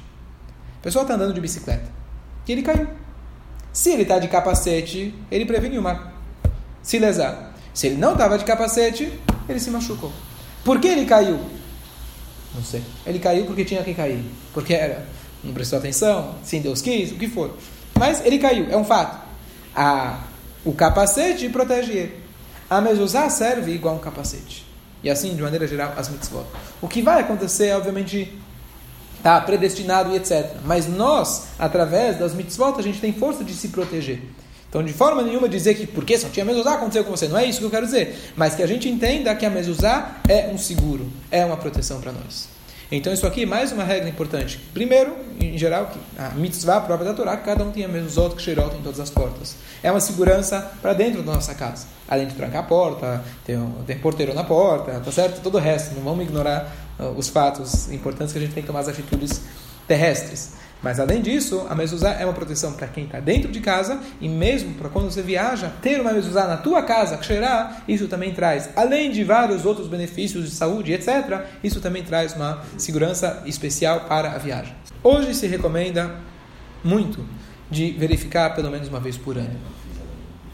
a 0.80 0.84
pessoa 0.84 1.02
está 1.02 1.15
andando 1.15 1.34
de 1.34 1.41
bicicleta 1.41 1.91
e 2.47 2.52
ele 2.54 2.62
caiu. 2.62 2.88
Se 3.73 3.91
ele 3.91 4.04
está 4.04 4.17
de 4.17 4.28
capacete, 4.30 5.13
ele 5.30 5.45
preveniu 5.45 5.82
uma 5.82 6.13
se 6.82 6.97
lesar. 6.97 7.54
Se 7.73 7.88
ele 7.88 7.97
não 7.97 8.13
estava 8.13 8.38
de 8.38 8.45
capacete, 8.45 9.12
ele 9.50 9.60
se 9.60 9.69
machucou. 9.69 10.12
Por 10.63 10.80
que 10.80 10.88
ele 10.88 11.06
caiu? 11.06 11.39
Não 12.56 12.63
sei. 12.63 12.82
Ele 13.06 13.19
caiu 13.19 13.45
porque 13.45 13.65
tinha 13.65 13.84
que 13.84 13.93
cair. 13.93 14.23
Porque 14.54 14.73
era. 14.73 15.06
Não 15.43 15.54
prestou 15.54 15.78
atenção, 15.78 16.36
sim, 16.43 16.62
Deus 16.62 16.82
quis, 16.82 17.12
o 17.12 17.15
que 17.15 17.28
for. 17.28 17.56
Mas 17.93 18.26
ele 18.26 18.39
caiu, 18.39 18.67
é 18.71 18.78
um 18.78 18.84
fato. 18.84 19.28
A, 19.76 20.21
o 20.65 20.73
capacete 20.73 21.47
protege 21.50 21.91
ele. 21.91 22.23
A 22.69 22.82
mezuzá 22.82 23.30
serve 23.30 23.71
igual 23.71 23.95
um 23.95 24.00
capacete. 24.00 24.66
E 25.08 25.10
assim, 25.10 25.34
de 25.34 25.41
maneira 25.41 25.65
geral, 25.65 25.93
as 25.96 26.10
mitzvot. 26.10 26.43
O 26.82 26.88
que 26.89 27.02
vai 27.02 27.22
acontecer, 27.22 27.74
obviamente, 27.74 28.38
está 29.15 29.39
predestinado 29.39 30.12
e 30.12 30.17
etc. 30.17 30.58
Mas 30.65 30.86
nós, 30.86 31.48
através 31.58 32.20
das 32.20 32.34
mitzvot, 32.34 32.78
a 32.78 32.82
gente 32.82 33.00
tem 33.00 33.13
força 33.13 33.41
de 33.41 33.54
se 33.54 33.70
proteger. 33.70 34.22
Então, 34.67 34.84
de 34.84 34.91
forma 34.91 35.22
nenhuma 35.22 35.48
dizer 35.48 35.76
que 35.76 35.88
porque 35.88 36.17
só 36.17 36.28
tinha 36.28 36.43
mezuzá 36.43 36.74
aconteceu 36.74 37.06
com 37.06 37.12
você. 37.12 37.30
Não 37.30 37.38
é 37.38 37.46
isso 37.46 37.60
que 37.60 37.65
eu 37.65 37.70
quero 37.70 37.86
dizer. 37.86 38.34
Mas 38.36 38.54
que 38.54 38.62
a 38.62 38.67
gente 38.67 38.89
entenda 38.89 39.34
que 39.34 39.46
a 39.46 39.50
mezuzá 39.50 40.17
é 40.28 40.50
um 40.54 40.58
seguro, 40.58 41.10
é 41.32 41.46
uma 41.46 41.56
proteção 41.56 42.02
para 42.02 42.12
nós. 42.12 42.50
Então, 42.89 43.12
isso 43.12 43.28
aqui 43.28 43.43
é 43.43 43.45
mais 43.45 43.73
uma 43.73 43.84
regra 43.84 44.08
importante. 44.08 44.58
Primeiro, 44.73 45.13
em 45.41 45.58
geral, 45.58 45.91
a 46.17 46.30
mitzvah 46.30 46.80
própria 46.80 47.10
da 47.10 47.13
Torá, 47.13 47.36
que 47.36 47.43
cada 47.43 47.63
um 47.63 47.71
tem 47.71 47.84
a 47.84 47.88
mezuzot, 47.88 48.36
que 48.36 48.41
xerot 48.41 48.73
em 48.78 48.82
todas 48.82 49.00
as 49.02 49.10
portas. 49.10 49.56
É 49.84 49.91
uma 49.91 50.00
segurança 50.00 50.71
para 50.82 50.93
dentro 50.93 51.21
da 51.21 51.34
nossa 51.34 51.54
casa. 51.54 51.86
Além 52.08 52.28
de 52.28 52.36
trancar 52.36 52.62
a 52.62 52.63
porta, 52.63 53.23
ter, 53.45 53.58
um, 53.58 53.84
ter 53.86 54.00
porteiro 54.00 54.34
na 54.34 54.45
porta, 54.45 55.02
tá 55.04 55.12
certo? 55.12 55.41
Todo 55.41 55.56
o 55.56 55.60
resto. 55.60 55.95
Não 55.95 56.02
vamos 56.02 56.23
ignorar 56.23 56.73
uh, 56.97 57.10
os 57.17 57.28
fatos 57.28 57.91
importantes 57.91 58.32
que 58.32 58.39
a 58.39 58.41
gente 58.41 58.54
tem 58.54 58.63
que 58.63 58.67
tomar 58.67 58.80
as 58.80 58.88
atitudes 58.88 59.41
terrestres. 59.86 60.54
Mas 60.82 61.00
além 61.00 61.22
disso, 61.22 61.66
a 61.70 61.76
mezuzá 61.76 62.12
é 62.12 62.24
uma 62.24 62.34
proteção 62.34 62.74
para 62.74 62.88
quem 62.88 63.06
está 63.06 63.20
dentro 63.20 63.52
de 63.52 63.60
casa 63.60 64.00
e 64.22 64.30
mesmo 64.30 64.76
para 64.76 64.90
quando 64.90 65.10
você 65.10 65.22
viaja, 65.22 65.72
ter 65.82 66.00
uma 66.00 66.13
mezuzá 66.13 66.48
na 66.48 66.58
tua 66.58 66.84
casa, 66.84 67.18
ksherá, 67.18 67.82
isso 67.88 68.08
também 68.08 68.34
traz, 68.34 68.70
além 68.76 69.12
de 69.12 69.24
vários 69.24 69.66
outros 69.66 69.88
benefícios 69.88 70.46
de 70.46 70.52
saúde, 70.52 70.94
etc., 70.94 71.42
isso 71.63 71.82
também 71.82 72.04
traz 72.04 72.36
uma 72.36 72.62
segurança 72.78 73.42
especial 73.46 74.02
para 74.02 74.32
a 74.32 74.38
viagem. 74.38 74.76
Hoje 75.04 75.34
se 75.34 75.48
recomenda 75.48 76.16
muito 76.84 77.26
de 77.70 77.92
verificar 77.92 78.56
pelo 78.56 78.70
menos 78.70 78.88
uma 78.88 79.00
vez 79.00 79.18
por 79.18 79.38
ano. 79.38 79.60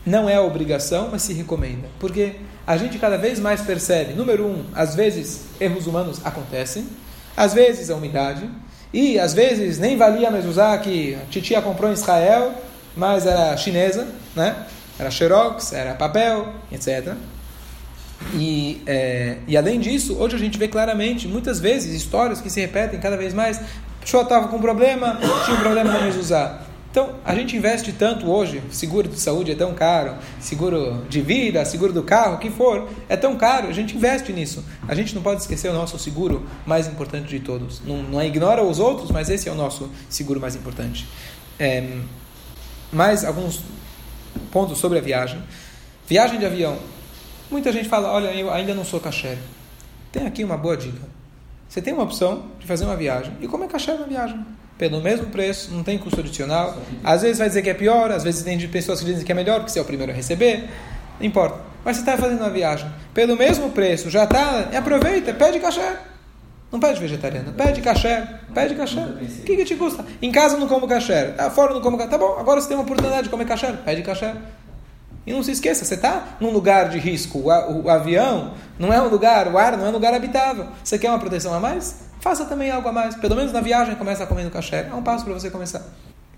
Não 0.06 0.30
é 0.30 0.40
obrigação, 0.40 1.10
mas 1.12 1.22
se 1.22 1.34
recomenda. 1.34 1.88
Porque 2.00 2.36
a 2.66 2.76
gente 2.76 2.98
cada 2.98 3.18
vez 3.18 3.40
mais 3.40 3.62
percebe, 3.62 4.14
número 4.14 4.46
um, 4.46 4.66
às 4.74 4.96
vezes 4.96 5.46
erros 5.60 5.88
humanos 5.88 6.26
acontecem, 6.26 6.88
às 7.36 7.54
vezes 7.54 7.90
a 7.90 7.96
umidade, 7.96 8.50
e 8.93 9.19
às 9.19 9.34
vezes 9.34 9.79
nem 9.79 9.97
valia 9.97 10.29
mais 10.29 10.45
usar 10.45 10.77
que 10.77 11.15
a 11.15 11.25
titia 11.29 11.62
comprou 11.62 11.89
em 11.89 11.93
Israel, 11.93 12.53
mas 12.95 13.25
era 13.25 13.58
chinesa, 13.58 14.08
né? 14.36 14.56
Era 14.99 15.10
xerox, 15.10 15.73
era 15.73 15.95
papel, 15.95 16.53
etc. 16.71 17.15
E, 18.36 18.82
é, 18.86 19.38
e 19.47 19.58
além 19.58 19.79
disso, 19.79 20.15
hoje 20.19 20.36
a 20.36 20.39
gente 20.39 20.58
vê 20.58 20.67
claramente, 20.67 21.27
muitas 21.27 21.60
vezes, 21.60 21.93
histórias 21.93 22.39
que 22.39 22.49
se 22.49 22.62
repetem 22.62 22.99
cada 22.99 23.17
vez 23.17 23.34
mais. 23.34 23.58
A 23.60 24.01
pessoa 24.01 24.23
estava 24.23 24.47
com 24.47 24.58
um 24.58 24.62
problema, 24.62 25.19
tinha 25.43 25.58
um 25.58 25.60
problema 25.60 25.91
na 25.91 26.08
usar. 26.08 26.65
Então, 26.93 27.15
a 27.25 27.34
gente 27.34 27.58
investe 27.58 27.91
tanto 27.91 28.29
hoje, 28.29 28.62
seguro 28.69 29.08
de 29.08 29.19
saúde 29.19 29.51
é 29.51 29.56
tão 29.56 29.73
caro, 29.73 30.15
seguro 30.39 31.03
de 31.10 31.21
vida, 31.21 31.65
seguro 31.65 31.91
do 31.91 32.03
carro, 32.03 32.36
o 32.36 32.38
que 32.38 32.51
for, 32.51 32.88
é 33.10 33.17
tão 33.17 33.36
caro, 33.36 33.67
a 33.67 33.71
gente 33.71 33.97
investe 33.97 34.32
nisso. 34.32 34.63
A 34.88 34.93
gente 34.93 35.15
não 35.15 35.23
pode 35.23 35.41
esquecer 35.41 35.69
o 35.69 35.73
nosso 35.73 35.97
seguro 35.97 36.47
mais 36.67 36.88
importante 36.88 37.27
de 37.27 37.39
todos. 37.39 37.82
Não, 37.84 38.03
não 38.03 38.21
é 38.21 38.27
ignora 38.27 38.62
os 38.62 38.77
outros, 38.77 39.10
mas 39.10 39.27
esse 39.27 39.49
é 39.49 39.51
o 39.51 39.56
nosso 39.56 39.89
seguro 40.08 40.39
mais 40.39 40.56
importante. 40.56 41.08
É, 41.58 41.97
mais 42.91 43.25
alguns 43.25 43.63
pontos 44.51 44.77
sobre 44.77 44.99
a 44.99 45.01
viagem. 45.01 45.41
Viagem 46.08 46.38
de 46.38 46.45
avião. 46.45 46.77
Muita 47.49 47.71
gente 47.71 47.89
fala, 47.89 48.12
olha, 48.12 48.27
eu 48.36 48.53
ainda 48.53 48.75
não 48.75 48.86
sou 48.86 48.99
caché. 48.99 49.39
Tem 50.12 50.27
aqui 50.27 50.43
uma 50.43 50.58
boa 50.58 50.77
dica. 50.77 51.01
Você 51.67 51.82
tem 51.82 51.91
uma 51.91 52.03
opção 52.03 52.51
de 52.60 52.67
fazer 52.67 52.86
uma 52.86 52.95
viagem 52.95 53.34
e 53.41 53.47
comer 53.47 53.67
caché 53.67 53.95
na 53.95 54.06
viagem 54.06 54.45
pelo 54.89 55.02
mesmo 55.02 55.28
preço, 55.28 55.72
não 55.72 55.82
tem 55.82 55.98
custo 55.98 56.19
adicional. 56.19 56.76
Às 57.02 57.22
vezes 57.22 57.38
vai 57.38 57.48
dizer 57.48 57.62
que 57.62 57.69
é 57.69 57.74
pior, 57.74 58.12
às 58.12 58.22
vezes 58.22 58.43
tem 58.43 58.60
pessoas 58.67 59.00
que 59.00 59.06
dizem 59.06 59.24
que 59.24 59.32
é 59.32 59.36
melhor 59.36 59.60
porque 59.60 59.72
você 59.72 59.80
é 59.80 59.82
o 59.82 59.86
primeiro 59.86 60.12
a 60.12 60.15
receber. 60.15 60.69
Não 61.19 61.26
importa. 61.26 61.58
Mas 61.86 61.96
você 61.96 62.02
está 62.02 62.17
fazendo 62.17 62.41
uma 62.41 62.50
viagem 62.50 62.91
pelo 63.13 63.38
mesmo 63.38 63.69
preço, 63.69 64.10
já 64.10 64.26
está, 64.26 64.69
aproveita, 64.78 65.34
pede 65.34 65.62
cachê. 65.62 65.93
Não 66.69 66.82
pede 66.82 67.00
vegetariano, 67.00 67.54
pede 67.54 67.82
cachê, 67.82 68.24
pede 68.54 68.76
cachê. 68.76 69.00
O 69.00 69.43
que, 69.43 69.56
que 69.56 69.63
te 69.63 69.76
custa? 69.76 70.04
Em 70.22 70.32
casa 70.34 70.58
não 70.58 70.67
como 70.67 70.86
cachê, 70.86 71.28
tá 71.28 71.50
fora 71.50 71.74
não 71.74 71.80
como 71.80 71.98
cachê. 71.98 72.10
Tá 72.10 72.17
bom, 72.17 72.36
agora 72.38 72.60
você 72.60 72.67
tem 72.67 72.76
uma 72.76 72.84
oportunidade 72.84 73.24
de 73.24 73.30
comer 73.30 73.46
cachê, 73.46 73.72
pede 73.86 74.02
cachê. 74.02 74.32
E 75.26 75.32
não 75.32 75.41
se 75.41 75.52
esqueça, 75.52 75.86
você 75.86 75.93
está 75.93 76.36
num 76.41 76.52
lugar 76.52 76.89
de 76.89 77.00
risco. 77.00 77.39
O, 77.39 77.89
avião 77.89 78.56
não 78.78 78.91
é 78.91 79.02
um 79.02 79.08
lugar, 79.08 79.48
o 79.48 79.58
ar 79.58 79.78
não 79.78 79.86
é 79.86 79.89
um 79.89 79.93
lugar 79.93 80.13
habitável. 80.13 80.67
Você 80.84 81.00
quer 81.00 81.10
uma 81.10 81.19
proteção 81.19 81.54
a 81.54 81.60
mais? 81.62 82.12
Faça 82.24 82.46
também 82.46 82.72
algo 82.72 82.88
a 82.88 82.92
mais. 82.94 83.16
Pelo 83.16 83.36
menos 83.36 83.52
na 83.52 83.60
viagem 83.60 83.96
começa 83.96 84.26
comendo 84.26 84.50
caché. 84.50 84.88
É 84.90 84.96
um 84.96 85.04
passo 85.04 85.26
para 85.26 85.34
você 85.34 85.52
começar. 85.52 85.86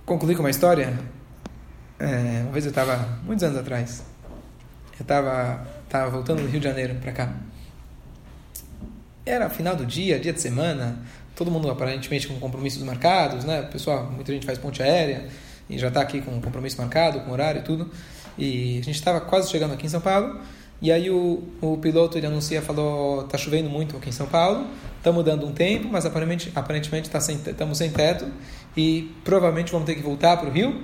Concluir 0.04 0.36
com 0.36 0.41
uma 0.41 0.50
história. 0.50 0.98
É, 2.00 2.41
uma 2.41 2.52
vez 2.52 2.65
eu 2.65 2.69
estava, 2.69 3.08
muitos 3.24 3.43
anos 3.43 3.60
atrás, 3.60 4.04
eu 4.98 5.04
estava 5.04 5.65
tava 5.88 6.10
voltando 6.10 6.41
do 6.41 6.48
Rio 6.48 6.60
de 6.60 6.67
Janeiro 6.67 6.95
para 6.95 7.12
cá. 7.12 7.34
Era 9.24 9.48
final 9.48 9.76
do 9.76 9.86
dia, 9.86 10.19
dia 10.19 10.34
de 10.34 10.41
semana, 10.41 10.98
todo 11.36 11.52
mundo 11.52 11.69
aparentemente 11.69 12.28
com 12.28 12.38
compromissos 12.39 12.82
marcados, 12.82 13.45
né? 13.45 13.62
Pessoal, 13.62 14.12
muita 14.12 14.34
gente 14.34 14.45
faz 14.45 14.58
ponte 14.58 14.82
aérea 14.82 15.28
e 15.69 15.78
já 15.78 15.89
está 15.89 16.02
aqui 16.02 16.19
com 16.19 16.41
compromisso 16.41 16.78
marcado, 16.80 17.19
com 17.21 17.32
horário 17.32 17.60
e 17.60 17.63
tudo. 17.63 17.91
E 18.38 18.80
a 18.80 18.84
gente 18.84 18.95
estava 18.95 19.21
quase 19.21 19.50
chegando 19.52 19.76
aqui 19.76 19.86
em 19.86 19.89
São 19.89 20.02
Paulo. 20.02 20.41
E 20.81 20.91
aí 20.91 21.09
o, 21.09 21.41
o 21.61 21.77
piloto 21.77 22.17
ele 22.17 22.27
anuncia, 22.27 22.61
falou, 22.61 23.23
tá 23.23 23.38
chovendo 23.38 23.69
muito 23.69 23.95
aqui 23.95 24.09
em 24.09 24.11
São 24.11 24.27
Paulo, 24.27 24.67
estamos 24.97 25.23
dando 25.23 25.45
um 25.45 25.51
tempo, 25.51 25.88
mas 25.89 26.05
aparentemente 26.05 26.51
aparentemente 26.53 27.09
tá 27.09 27.19
estamos 27.19 27.77
sem 27.77 27.89
teto 27.89 28.27
e 28.75 29.11
provavelmente 29.23 29.71
vamos 29.71 29.85
ter 29.85 29.95
que 29.95 30.01
voltar 30.01 30.38
para 30.38 30.49
o 30.49 30.51
Rio, 30.51 30.83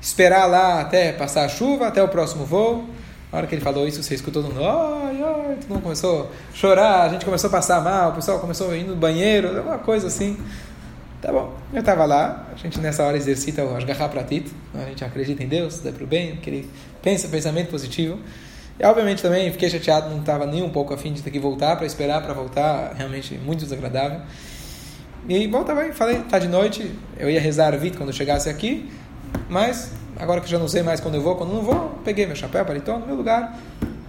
esperar 0.00 0.46
lá 0.46 0.80
até 0.80 1.12
passar 1.12 1.44
a 1.44 1.48
chuva, 1.48 1.88
até 1.88 2.02
o 2.02 2.08
próximo 2.08 2.44
voo. 2.44 2.84
Na 3.32 3.38
hora 3.38 3.48
que 3.48 3.54
ele 3.56 3.62
falou 3.62 3.88
isso, 3.88 4.00
você 4.00 4.14
escutou 4.14 4.44
todo 4.44 4.54
mundo, 4.54 4.64
ai, 4.64 5.20
ai, 5.20 5.56
todo 5.56 5.70
mundo 5.70 5.82
começou 5.82 6.30
a 6.30 6.56
chorar, 6.56 7.02
a 7.02 7.08
gente 7.08 7.24
começou 7.24 7.48
a 7.48 7.50
passar 7.50 7.82
mal, 7.82 8.12
o 8.12 8.14
pessoal 8.14 8.38
começou 8.38 8.70
a 8.70 8.76
ir 8.76 8.84
no 8.84 8.94
banheiro, 8.94 9.60
uma 9.60 9.78
coisa 9.78 10.06
assim. 10.06 10.38
Tá 11.24 11.32
bom, 11.32 11.54
eu 11.72 11.80
estava 11.80 12.04
lá, 12.04 12.48
a 12.52 12.54
gente 12.54 12.78
nessa 12.78 13.02
hora 13.02 13.16
exercita 13.16 13.64
o 13.64 13.74
Ashgaha 13.74 14.10
Pratit, 14.10 14.52
a 14.74 14.84
gente 14.84 15.02
acredita 15.02 15.42
em 15.42 15.48
Deus, 15.48 15.78
dá 15.78 15.90
para 15.90 16.04
o 16.04 16.06
bem, 16.06 16.36
que 16.36 16.50
ele 16.50 16.70
pensa 17.00 17.28
pensamento 17.28 17.70
positivo. 17.70 18.18
E 18.78 18.84
obviamente 18.84 19.22
também 19.22 19.50
fiquei 19.50 19.70
chateado, 19.70 20.10
não 20.10 20.20
estava 20.20 20.44
nem 20.44 20.62
um 20.62 20.68
pouco 20.68 20.92
afim 20.92 21.14
de 21.14 21.22
ter 21.22 21.30
que 21.30 21.38
voltar 21.38 21.76
para 21.76 21.86
esperar 21.86 22.22
para 22.22 22.34
voltar, 22.34 22.92
realmente 22.94 23.38
muito 23.38 23.60
desagradável. 23.60 24.20
E 25.26 25.48
bom, 25.48 25.64
bem, 25.64 25.92
falei, 25.92 26.18
tá 26.28 26.38
de 26.38 26.46
noite, 26.46 26.94
eu 27.16 27.30
ia 27.30 27.40
rezar 27.40 27.72
a 27.72 27.76
vida 27.78 27.96
quando 27.96 28.10
eu 28.10 28.14
chegasse 28.14 28.50
aqui, 28.50 28.92
mas 29.48 29.92
agora 30.18 30.42
que 30.42 30.50
já 30.50 30.58
não 30.58 30.68
sei 30.68 30.82
mais 30.82 31.00
quando 31.00 31.14
eu 31.14 31.22
vou, 31.22 31.36
quando 31.36 31.54
não 31.54 31.62
vou, 31.62 32.00
peguei 32.04 32.26
meu 32.26 32.36
chapéu, 32.36 32.66
paletó 32.66 32.98
no 32.98 33.06
meu 33.06 33.16
lugar, 33.16 33.58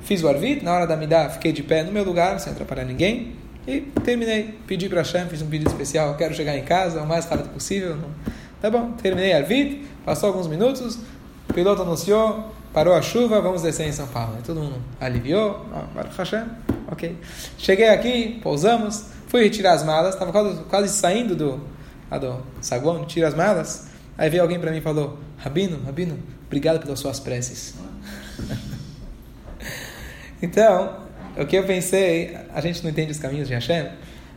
fiz 0.02 0.22
o 0.22 0.28
arvit, 0.28 0.66
na 0.66 0.74
hora 0.74 0.86
da 0.86 0.98
midá 0.98 1.30
fiquei 1.30 1.54
de 1.54 1.64
pé 1.64 1.82
no 1.82 1.94
meu 1.94 2.04
lugar, 2.04 2.42
sem 2.42 2.52
atrapalhar 2.52 2.84
ninguém, 2.84 3.38
e 3.68 3.82
terminei, 4.04 4.58
pedi 4.68 4.88
para 4.88 5.00
Hashem, 5.00 5.28
fiz 5.28 5.42
um 5.42 5.48
pedido 5.48 5.70
especial, 5.70 6.16
quero 6.16 6.34
chegar 6.34 6.58
em 6.58 6.64
casa 6.64 7.02
o 7.02 7.08
mais 7.08 7.26
rápido 7.26 7.50
possível. 7.50 7.98
Tá 8.62 8.70
bom, 8.70 8.92
terminei 8.94 9.34
arvit, 9.34 9.86
passou 10.04 10.30
alguns 10.30 10.48
minutos, 10.48 11.00
o 11.50 11.54
piloto 11.54 11.82
anunciou, 11.82 12.54
parou 12.74 12.94
a 12.94 13.02
chuva, 13.02 13.42
vamos 13.42 13.62
descer 13.62 13.88
em 13.88 13.92
São 13.92 14.08
Paulo. 14.08 14.36
Aí 14.38 14.44
todo 14.44 14.60
mundo 14.60 14.82
aliviou, 15.00 15.66
Baruch 15.94 16.18
Hashem, 16.18 16.46
Ok. 16.88 17.18
Cheguei 17.58 17.90
aqui, 17.90 18.40
pousamos, 18.44 19.06
fui 19.28 19.44
retirar 19.44 19.74
as 19.74 19.84
malas, 19.84 20.14
estava 20.14 20.32
quase, 20.32 20.64
quase 20.66 20.90
saindo 20.90 21.36
do, 21.36 21.60
do 22.20 22.44
saguão, 22.62 23.06
tira 23.06 23.28
as 23.28 23.34
malas. 23.34 23.88
Aí 24.18 24.30
veio 24.30 24.44
alguém 24.44 24.60
para 24.60 24.72
mim 24.72 24.78
e 24.78 24.82
falou: 24.82 25.18
Rabino, 25.38 25.84
Rabino, 25.84 26.20
obrigado 26.46 26.80
pelas 26.80 27.00
suas 27.00 27.20
preces. 27.20 27.74
então, 30.42 31.05
o 31.38 31.46
que 31.46 31.56
eu 31.56 31.64
pensei, 31.64 32.38
a 32.54 32.62
gente 32.62 32.84
não 32.84 32.90
entende 32.90 33.12
os 33.12 33.20
caminhos 33.20 33.48
de 33.48 33.54
Hashem, 33.54 33.88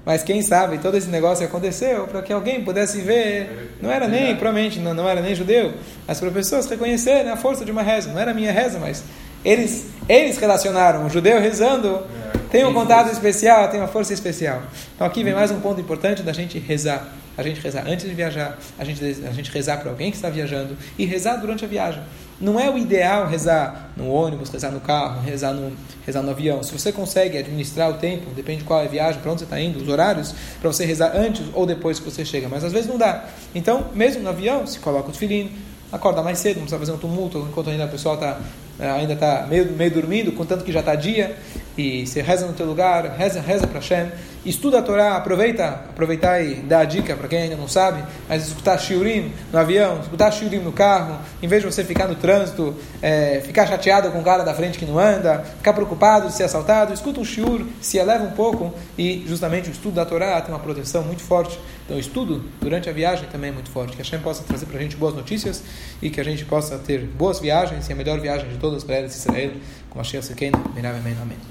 mas 0.04 0.22
quem 0.22 0.40
sabe 0.40 0.78
todo 0.78 0.96
esse 0.96 1.08
negócio 1.08 1.44
aconteceu 1.44 2.06
para 2.06 2.22
que 2.22 2.32
alguém 2.32 2.64
pudesse 2.64 3.00
ver, 3.00 3.74
não 3.80 3.90
era 3.90 4.08
nem, 4.08 4.34
provavelmente, 4.36 4.78
não, 4.78 4.94
não 4.94 5.08
era 5.08 5.20
nem 5.20 5.34
judeu, 5.34 5.74
mas 6.06 6.18
para 6.18 6.30
pessoas 6.30 6.66
reconhecerem 6.66 7.30
a 7.30 7.36
força 7.36 7.64
de 7.64 7.70
uma 7.70 7.82
reza. 7.82 8.10
Não 8.10 8.18
era 8.18 8.32
minha 8.32 8.50
reza, 8.50 8.78
mas 8.78 9.04
eles, 9.44 9.86
eles 10.08 10.38
relacionaram 10.38 11.04
o 11.04 11.10
judeu 11.10 11.38
rezando, 11.40 12.06
tem 12.50 12.64
um 12.64 12.72
contato 12.72 13.12
especial, 13.12 13.68
tem 13.68 13.80
uma 13.80 13.88
força 13.88 14.14
especial. 14.14 14.62
Então 14.94 15.06
aqui 15.06 15.22
vem 15.22 15.34
mais 15.34 15.50
um 15.50 15.60
ponto 15.60 15.80
importante 15.80 16.22
da 16.22 16.32
gente 16.32 16.58
rezar. 16.58 17.12
A 17.36 17.42
gente 17.42 17.60
rezar 17.60 17.84
antes 17.86 18.08
de 18.08 18.14
viajar, 18.14 18.58
a 18.78 18.84
gente, 18.84 19.04
a 19.04 19.30
gente 19.30 19.52
rezar 19.52 19.76
para 19.76 19.90
alguém 19.90 20.10
que 20.10 20.16
está 20.16 20.28
viajando 20.28 20.76
e 20.98 21.04
rezar 21.04 21.36
durante 21.36 21.64
a 21.64 21.68
viagem. 21.68 22.02
Não 22.40 22.58
é 22.58 22.70
o 22.70 22.78
ideal 22.78 23.26
rezar 23.26 23.90
no 23.96 24.08
ônibus, 24.08 24.48
rezar 24.48 24.70
no 24.70 24.80
carro, 24.80 25.20
rezar 25.22 25.52
no, 25.52 25.72
rezar 26.06 26.22
no 26.22 26.30
avião. 26.30 26.62
Se 26.62 26.72
você 26.72 26.92
consegue 26.92 27.36
administrar 27.36 27.90
o 27.90 27.94
tempo, 27.94 28.30
depende 28.34 28.58
de 28.58 28.64
qual 28.64 28.80
é 28.80 28.84
a 28.84 28.88
viagem, 28.88 29.20
para 29.20 29.32
onde 29.32 29.40
você 29.40 29.44
está 29.44 29.60
indo, 29.60 29.80
os 29.80 29.88
horários, 29.88 30.34
para 30.60 30.72
você 30.72 30.84
rezar 30.84 31.16
antes 31.16 31.42
ou 31.52 31.66
depois 31.66 31.98
que 31.98 32.08
você 32.08 32.24
chega. 32.24 32.48
Mas 32.48 32.62
às 32.62 32.72
vezes 32.72 32.88
não 32.88 32.96
dá. 32.96 33.24
Então, 33.54 33.86
mesmo 33.92 34.22
no 34.22 34.28
avião, 34.28 34.66
se 34.66 34.78
coloca 34.78 35.10
o 35.10 35.12
filhinho, 35.12 35.50
acorda 35.90 36.22
mais 36.22 36.38
cedo, 36.38 36.56
não 36.56 36.62
precisa 36.62 36.78
fazer 36.78 36.92
um 36.92 36.98
tumulto 36.98 37.46
enquanto 37.48 37.70
ainda 37.70 37.86
o 37.86 37.88
pessoal 37.88 38.14
está 38.14 38.38
é, 38.78 38.88
ainda 38.88 39.14
está 39.14 39.44
meio, 39.48 39.72
meio 39.72 39.90
dormindo, 39.90 40.30
contanto 40.30 40.62
que 40.62 40.70
já 40.70 40.78
está 40.78 40.94
dia, 40.94 41.36
e 41.76 42.06
você 42.06 42.22
reza 42.22 42.46
no 42.46 42.52
teu 42.52 42.64
lugar, 42.64 43.04
reza, 43.16 43.40
reza 43.40 43.66
para 43.66 43.80
Hashem, 43.80 44.12
estuda 44.48 44.78
a 44.78 44.82
Torá, 44.82 45.16
aproveita, 45.16 45.66
aproveitar 45.66 46.40
e 46.42 46.54
dá 46.56 46.80
a 46.80 46.84
dica 46.84 47.14
para 47.16 47.28
quem 47.28 47.42
ainda 47.42 47.56
não 47.56 47.68
sabe, 47.68 48.02
mas 48.28 48.46
escutar 48.46 48.78
shiurim 48.78 49.32
no 49.52 49.58
avião, 49.58 50.00
escutar 50.00 50.30
shiurim 50.30 50.58
no 50.58 50.72
carro, 50.72 51.18
em 51.42 51.48
vez 51.48 51.62
de 51.62 51.70
você 51.70 51.84
ficar 51.84 52.06
no 52.06 52.14
trânsito, 52.14 52.74
é, 53.02 53.40
ficar 53.44 53.66
chateado 53.66 54.10
com 54.10 54.20
o 54.20 54.24
cara 54.24 54.44
da 54.44 54.54
frente 54.54 54.78
que 54.78 54.84
não 54.84 54.98
anda, 54.98 55.44
ficar 55.56 55.72
preocupado 55.72 56.28
de 56.28 56.34
ser 56.34 56.44
assaltado, 56.44 56.92
escuta 56.92 57.20
um 57.20 57.24
shiur, 57.24 57.64
se 57.80 57.98
eleva 57.98 58.24
um 58.24 58.30
pouco, 58.30 58.72
e 58.96 59.24
justamente 59.26 59.68
o 59.68 59.72
estudo 59.72 59.94
da 59.94 60.04
Torá 60.04 60.40
tem 60.40 60.54
uma 60.54 60.60
proteção 60.60 61.02
muito 61.02 61.22
forte, 61.22 61.58
então 61.84 61.96
o 61.96 62.00
estudo 62.00 62.44
durante 62.60 62.88
a 62.88 62.92
viagem 62.92 63.26
também 63.30 63.50
é 63.50 63.52
muito 63.52 63.70
forte, 63.70 63.96
que 63.96 64.02
a 64.02 64.04
Hashem 64.04 64.20
possa 64.20 64.42
trazer 64.44 64.66
para 64.66 64.78
a 64.78 64.82
gente 64.82 64.96
boas 64.96 65.14
notícias, 65.14 65.62
e 66.00 66.10
que 66.10 66.20
a 66.20 66.24
gente 66.24 66.44
possa 66.44 66.78
ter 66.78 67.00
boas 67.00 67.40
viagens, 67.40 67.88
e 67.88 67.92
a 67.92 67.96
melhor 67.96 68.20
viagem 68.20 68.48
de 68.48 68.56
todas 68.58 68.84
para 68.84 69.00
Israel, 69.00 69.52
com 69.90 70.00
a 70.00 70.04
Shea 70.04 70.22
Sekena, 70.22 70.58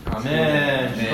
Amém. 0.06 0.30
Amém. 0.40 1.08